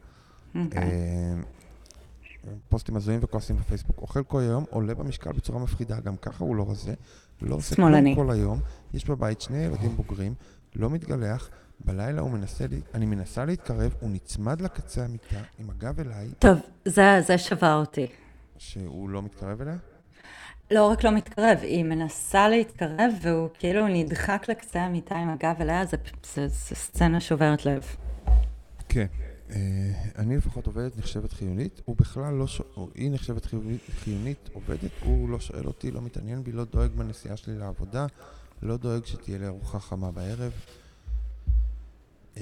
[2.68, 6.70] פוסטים הזויים וכועסים בפייסבוק, אוכל כל היום, עולה במשקל בצורה מפחידה, גם ככה הוא לא
[6.70, 6.94] רזה,
[7.42, 8.60] לא עושה כלום כל היום,
[8.94, 10.34] יש בבית שני ילדים בוגרים,
[10.76, 11.50] לא מתגלח,
[11.84, 16.28] בלילה הוא מנסה, לי, אני מנסה להתקרב, הוא נצמד לקצה המיטה עם הגב אליי.
[16.38, 18.06] טוב, זה, זה שווה אותי.
[18.58, 19.76] שהוא לא מתקרב אליה?
[20.70, 25.84] לא רק לא מתקרב, היא מנסה להתקרב והוא כאילו נדחק לקצה המיטה עם הגב אליה,
[26.34, 27.96] זה סצנה שוברת לב.
[28.88, 29.06] כן.
[29.06, 29.27] Uh,
[30.18, 35.28] אני לפחות עובדת נחשבת חיונית, הוא בכלל לא שואל, היא נחשבת חיונית, חיונית, עובדת, הוא
[35.28, 38.06] לא שואל אותי, לא מתעניין בי, לא דואג בנסיעה שלי לעבודה,
[38.62, 40.52] לא דואג שתהיה לי ארוחה חמה בערב.
[42.34, 42.40] Uh,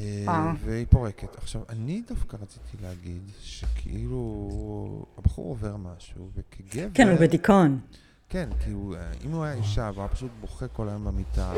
[0.64, 1.36] והיא פורקת.
[1.36, 6.88] עכשיו, אני דווקא רציתי להגיד שכאילו הבחור עובר משהו, וכגבר...
[6.94, 7.80] כן, הוא בדיכאון.
[8.28, 11.52] כן, הוא, אם הוא היה אישה והוא היה פשוט בוכה כל היום במיטה,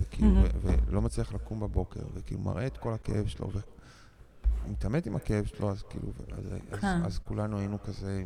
[0.00, 3.50] וכאילו, ולא מצליח לקום בבוקר, וכאילו מראה את כל הכאב שלו,
[4.66, 7.04] מתעמת עם הכאב שלו, אז כאילו, אז, אז, כן.
[7.04, 8.24] אז כולנו היינו כזה,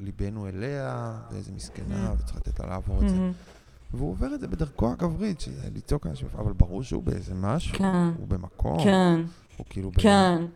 [0.00, 2.20] ליבנו אליה, ואיזה מסכנה, mm.
[2.20, 3.16] וצריך לתת לה לעבור את זה.
[3.16, 3.96] Mm-hmm.
[3.96, 8.10] והוא עובר את זה בדרכו הגברית, שזה לצעוק אנשים, אבל ברור שהוא באיזה משהו, כן.
[8.18, 9.20] הוא במקום, כן.
[9.56, 9.90] הוא כאילו...
[9.98, 10.38] כן.
[10.44, 10.46] ב...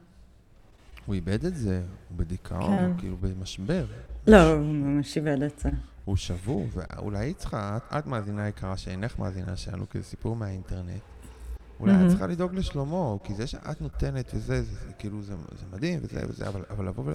[1.06, 2.84] הוא איבד את זה, הוא בדיכאון, כן.
[2.84, 3.86] הוא כאילו במשבר.
[4.26, 5.70] לא, הוא ממש איבד את זה.
[6.04, 10.36] הוא שבור, ואולי היא צריכה, את, את מאזינה יקרה שאינך מאזינה שלנו, כי זה סיפור
[10.36, 11.00] מהאינטרנט.
[11.80, 15.64] אולי את צריכה לדאוג לשלומו, כי זה שאת נותנת וזה, זה, זה כאילו, זה, זה
[15.72, 17.12] מדהים וזה וזה, אבל, אבל לבוא ו...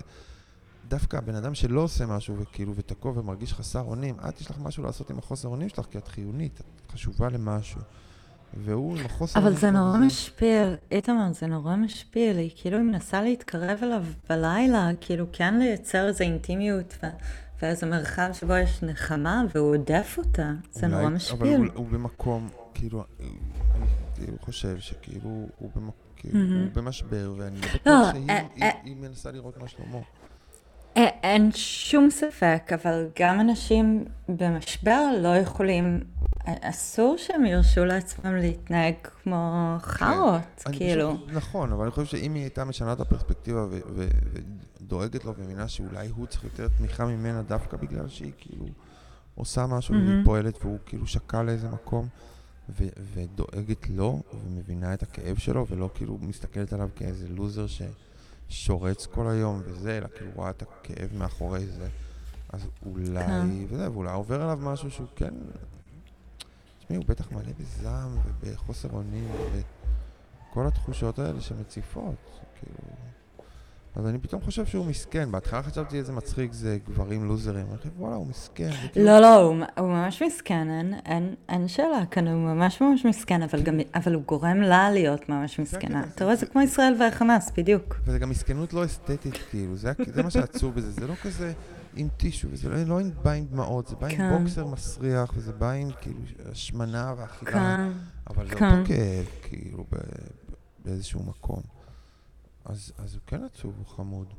[0.87, 4.83] דווקא הבן אדם שלא עושה משהו וכאילו ותקוע ומרגיש חסר אונים, את יש לך משהו
[4.83, 7.81] לעשות עם החוסר אונים שלך, כי את חיונית, את חשובה למשהו.
[8.57, 13.21] והוא עם החוסר אבל זה נורא משפיע, איתמר, זה נורא משפיע לי, כאילו היא מנסה
[13.21, 17.07] להתקרב אליו בלילה, כאילו כן לייצר איזו אינטימיות ו...
[17.61, 21.37] ואיזה מרחב שבו יש נחמה, והוא עודף אותה, זה אולי, נורא משפיע.
[21.37, 23.03] אבל הוא, הוא במקום, כאילו,
[24.15, 25.93] כאילו חושב שכאילו הוא, במק...
[26.15, 26.53] כאילו, mm-hmm.
[26.53, 29.97] הוא במשבר, ואני לא בטוח לא, שהיא אה, אה, היא מנסה לראות מה שלמה.
[30.97, 35.99] אה, אין שום ספק, אבל גם אנשים במשבר לא יכולים,
[36.45, 40.71] אסור שהם ירשו לעצמם להתנהג כמו חארות, כן.
[40.71, 41.17] כאילו.
[41.17, 43.67] חושב, נכון, אבל אני חושב שאם היא הייתה משנה את הפרספקטיבה
[44.81, 48.65] ודואגת לו ומבינה שאולי הוא צריך יותר תמיכה ממנה דווקא בגלל שהיא כאילו
[49.35, 50.09] עושה משהו, mm-hmm.
[50.09, 52.07] והיא פועלת, והוא כאילו שקע לאיזה מקום,
[52.69, 57.65] ו- ודואגת לו, ומבינה את הכאב שלו, ולא כאילו מסתכלת עליו כאיזה לוזר
[58.47, 61.87] ששורץ כל היום וזה, אלא כאילו רואה את הכאב מאחורי זה.
[62.49, 63.65] אז אולי, כן.
[63.69, 65.33] וזה, ואולי עובר עליו משהו שהוא כן...
[66.79, 69.31] תשמעי, הוא בטח מלא בזעם ובחוסר אונים
[70.51, 72.15] וכל התחושות האלה שמציפות,
[72.59, 73.04] כאילו...
[73.95, 75.31] אז אני פתאום חושב שהוא מסכן.
[75.31, 77.65] בהתחלה חשבתי איזה מצחיק זה גברים לוזרים.
[77.69, 78.69] אני חושב, וואלה, הוא מסכן.
[78.95, 83.41] לא, לא, הוא, הוא ממש מסכן, אין, אין, אין שאלה כאן, הוא ממש ממש מסכן,
[83.41, 86.03] אבל, גם, אבל הוא גורם לה להיות ממש מסכנה.
[86.15, 87.95] אתה רואה, זה כמו ישראל והחמאס, בדיוק.
[88.05, 91.53] וזה גם מסכנות לא אסתטית, כאילו, זה, זה מה שעצוב בזה, זה לא כזה
[91.95, 94.39] עם טישו, וזה לא, לא בא עם דמעות, זה בא עם כן.
[94.39, 96.19] בוקסר מסריח, וזה בא עם כאילו
[96.51, 97.51] השמנה ואכילה.
[97.51, 97.91] כן.
[98.29, 98.85] אבל זה אותו כן.
[98.85, 99.85] כאב, כאילו,
[100.85, 101.74] באיזשהו מקום.
[102.65, 104.33] אז, אז הוא כן עצוב, הוא חמוד.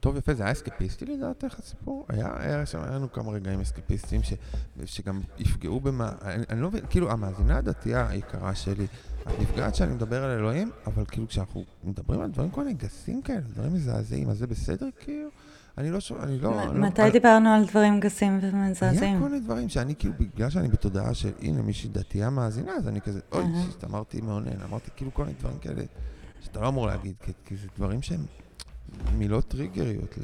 [0.00, 2.06] טוב, יפה, זה היה אסקפיסטי לדעתך הסיפור?
[2.08, 4.32] היה, היה שם, היה לנו כמה רגעים אסקפיסטיים ש,
[4.84, 8.86] שגם יפגעו במה, אני, אני לא מבין, כאילו, המאזינה הדתייה היקרה שלי,
[9.22, 13.22] את נפגעת שאני מדבר על אלוהים, אבל כאילו, כשאנחנו מדברים על דברים כל מיני גסים
[13.22, 15.28] כאלה, דברים מזעזעים, אז זה בסדר, כאילו?
[15.78, 16.72] אני לא שומע, אני לא...
[16.74, 19.12] מתי לא, דיברנו על דברים גסים ומזעזעים?
[19.12, 22.88] היה כל מיני דברים שאני כאילו, בגלל שאני בתודעה של, הנה, מישהי דתייה מאזינה, אז
[22.88, 23.44] אני כזה, אוי,
[23.84, 25.82] אמרתי מאונן, אמרתי כאילו כל מיני דברים כאלה.
[26.40, 28.20] שאתה לא אמור להגיד, כי, כי זה דברים שהם
[29.12, 30.18] מילות טריגריות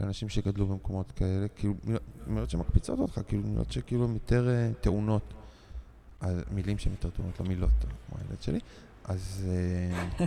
[0.00, 1.74] לאנשים שגדלו במקומות כאלה, כאילו
[2.26, 5.34] מילות שמקפיצות אותך, כאילו מילות שכאילו הן יותר uh, טעונות,
[6.50, 8.60] מילים שהן יותר טעונות, לא מילות, כמו הילד שלי,
[9.04, 9.46] אז...
[10.18, 10.22] Uh,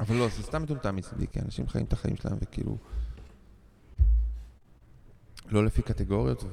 [0.00, 2.76] אבל לא, זה סתם מטומטם מצדי, כי אנשים חיים את החיים שלהם וכאילו...
[5.48, 6.44] לא לפי קטגוריות,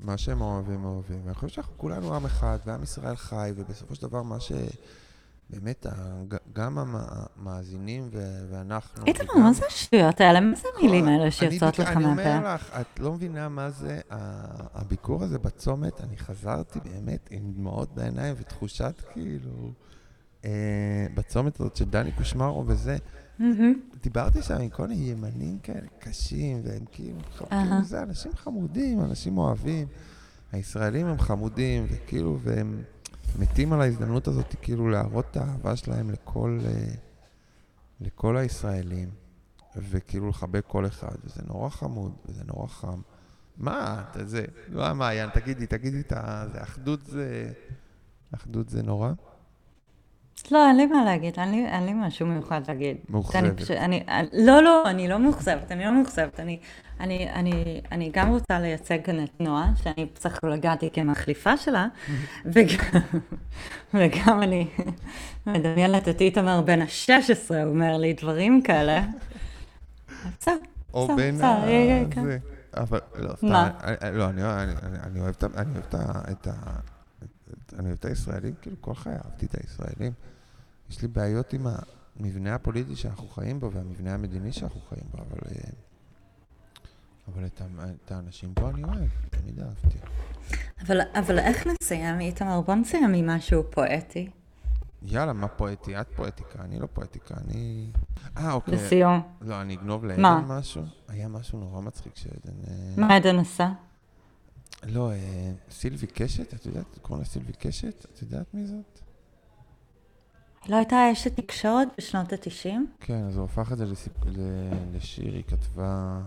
[0.00, 1.20] ומה שהם אוהבים, אוהבים.
[1.24, 4.52] ואני חושב שאנחנו כולנו עם אחד, ועם ישראל חי, ובסופו של דבר מה ש...
[5.52, 5.86] באמת,
[6.52, 8.08] גם המאזינים
[8.50, 9.06] ואנחנו...
[9.06, 10.40] איתמר, מה זה השטויות האלה?
[10.40, 12.22] מה זה המילים האלה שיוצאות לך מהפה?
[12.22, 14.00] אני אומר לך, את לא מבינה מה זה
[14.74, 16.00] הביקור הזה בצומת.
[16.00, 19.72] אני חזרתי באמת עם דמעות בעיניים ותחושת כאילו...
[20.44, 22.96] אה, בצומת הזאת של דני קושמרו וזה.
[24.02, 27.18] דיברתי שם עם כל מיני ימנים כאלה קשים, והם כאילו,
[27.82, 29.86] זה אנשים חמודים, אנשים אוהבים.
[30.52, 32.82] הישראלים הם חמודים, וכאילו, והם...
[33.38, 36.94] מתים על ההזדמנות הזאת כאילו להראות את האהבה שלהם לכל, אה,
[38.00, 39.08] לכל הישראלים,
[39.76, 43.00] וכאילו לחבק כל אחד, וזה נורא חמוד, וזה נורא חם.
[43.56, 46.44] מה, אתה זה, לא מעיין, תגידי, תגידי את ה...
[46.52, 47.52] זה אחדות זה...
[48.34, 49.12] אחדות זה נורא?
[50.50, 52.96] לא, אין לי מה להגיד, אין לי, אין לי משהו מיוחד להגיד.
[53.08, 53.60] מאוכזבת.
[53.60, 56.40] פשוט, אני, לא, לא, אני לא מאוכזבת, אני לא מאוכזבת.
[56.40, 56.58] אני,
[57.02, 60.06] אני, אני, אני גם רוצה לייצג כאן את נועה, שאני
[60.42, 61.86] הגעתי כמחליפה שלה,
[62.52, 63.00] וגם,
[63.94, 64.68] וגם אני
[65.46, 69.06] מדמיינת את איתמר בן ה-16 אומר לי דברים כאלה.
[70.40, 70.56] בסדר,
[70.94, 71.64] או בין ה...
[72.22, 72.38] זה.
[72.74, 73.68] אבל לא, סתם,
[74.12, 74.30] לא,
[75.02, 75.44] אני אוהב את
[76.46, 76.52] ה...
[77.78, 80.12] אני אוהב את הישראלים, כאילו כל חיי אהבתי את הישראלים.
[80.90, 81.66] יש לי בעיות עם
[82.20, 85.38] המבנה הפוליטי שאנחנו חיים בו והמבנה המדיני שאנחנו חיים בו, אבל...
[87.28, 87.62] אבל את,
[88.04, 89.98] את האנשים פה אני אוהב, תמיד אהבתי.
[90.86, 92.60] אבל, אבל איך נסיים, איתמר?
[92.60, 94.30] בוא נסיים עם משהו פואטי.
[95.02, 96.00] יאללה, מה פואטי?
[96.00, 97.90] את פואטיקה, אני לא פואטיקה, אני...
[98.36, 98.74] אה, אוקיי.
[98.74, 99.20] לסיום.
[99.40, 100.82] לא, אני אגנוב לעדן משהו.
[101.08, 102.58] היה משהו נורא מצחיק שעדן...
[102.68, 103.72] אה, מה עדן עשה?
[104.86, 106.98] לא, אה, סילבי קשת, את יודעת?
[107.02, 108.06] קוראים לה סילבי קשת?
[108.14, 109.00] את יודעת מי זאת?
[110.68, 112.68] לא הייתה אשת תקשורת בשנות ה-90?
[113.00, 114.12] כן, אז הוא הפך את זה לסיפ...
[114.92, 116.20] לשיר, היא כתבה...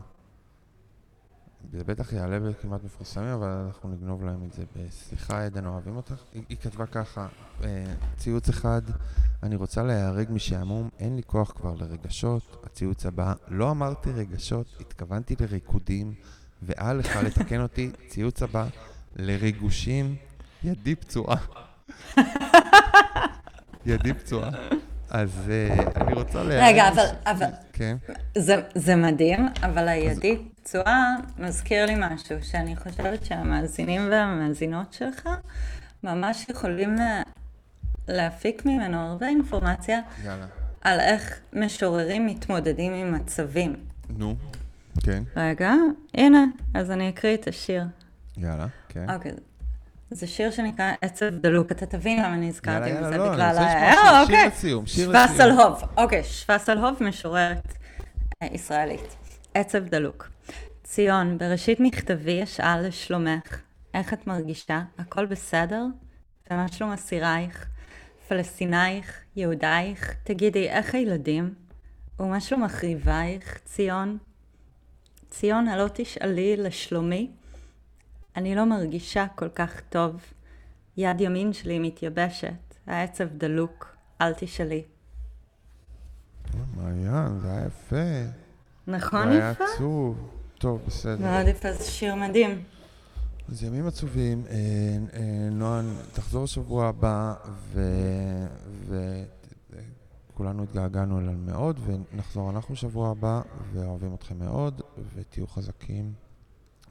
[1.72, 6.24] זה בטח יעלה בכמעט מפורסמים, אבל אנחנו נגנוב להם את זה בסליחה, עדן, אוהבים אותך.
[6.34, 7.28] היא, היא כתבה ככה,
[7.64, 8.82] אה, ציוץ אחד,
[9.44, 12.64] אני רוצה להיהרג משעמום, אין לי כוח כבר לרגשות.
[12.64, 16.14] הציוץ הבא, לא אמרתי רגשות, התכוונתי לריקודים.
[16.62, 18.68] ואל לך לתקן אותי, ציוץ הבא,
[19.16, 20.16] לריגושים,
[20.64, 21.38] ידי פצועה.
[23.86, 24.52] ידי פצועה.
[25.10, 26.64] אז uh, אני רוצה להגיד...
[26.64, 27.48] רגע, אבל, אבל...
[27.74, 27.98] כן.
[28.38, 30.40] זה, זה מדהים, אבל הידי אז...
[30.64, 35.30] פצועה מזכיר לי משהו, שאני חושבת שהמאזינים והמאזינות שלך
[36.04, 36.96] ממש יכולים
[38.08, 40.46] להפיק ממנו הרבה אינפורמציה יאללה.
[40.82, 43.76] על איך משוררים מתמודדים עם מצבים.
[44.10, 44.36] נו.
[45.04, 45.24] כן.
[45.36, 45.74] רגע,
[46.14, 47.84] הנה, אז אני אקריא את השיר.
[48.38, 49.10] יאללה, כן.
[49.10, 49.32] אוקיי.
[50.12, 53.62] זה שיר שנקרא עצב דלוק, אתה תבין למה אני הזכרתי את זה לא, בגלל ה...
[53.62, 54.38] אה, אוקיי.
[54.38, 55.74] שיר לסיום, שיר לסיום.
[55.98, 57.74] אוקיי, שווסלהוב משוררת
[58.44, 59.16] אה, ישראלית.
[59.54, 60.30] עצב דלוק.
[60.84, 63.62] ציון, בראשית מכתבי אשאל לשלומך,
[63.94, 64.82] איך את מרגישה?
[64.98, 65.86] הכל בסדר?
[66.52, 67.66] ומה שלום אסירייך?
[68.28, 69.20] פלסטינייך?
[69.36, 70.16] יהודייך?
[70.24, 71.54] תגידי, איך הילדים?
[72.20, 74.18] ומה שלום מחריבייך, ציון?
[75.30, 77.30] ציונה, לא תשאלי לשלומי.
[78.36, 80.22] אני לא מרגישה כל כך טוב.
[80.98, 84.84] יד ימין שלי מתייבשת, העצב דלוק, אל תשאלי.
[86.76, 88.32] מעיין, זה היה יפה.
[88.88, 89.34] נכון יפה?
[89.34, 90.30] זה היה עצוב.
[90.58, 91.22] טוב, בסדר.
[91.22, 92.64] מאוד יפה, זה שיר מדהים.
[93.50, 94.56] אז ימים עצובים, אה,
[95.14, 97.34] אה, נוען, תחזור שבוע הבא,
[100.34, 103.42] וכולנו התגעגענו אליו מאוד, ונחזור אנחנו שבוע הבא,
[103.74, 104.82] ואוהבים אתכם מאוד,
[105.16, 106.14] ותהיו חזקים,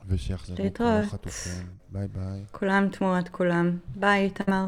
[0.08, 1.66] ושיחזרו כל החטופים.
[1.92, 2.44] ביי ביי.
[2.52, 3.78] כולם תמורת כולם.
[3.96, 4.66] ביי, תמר.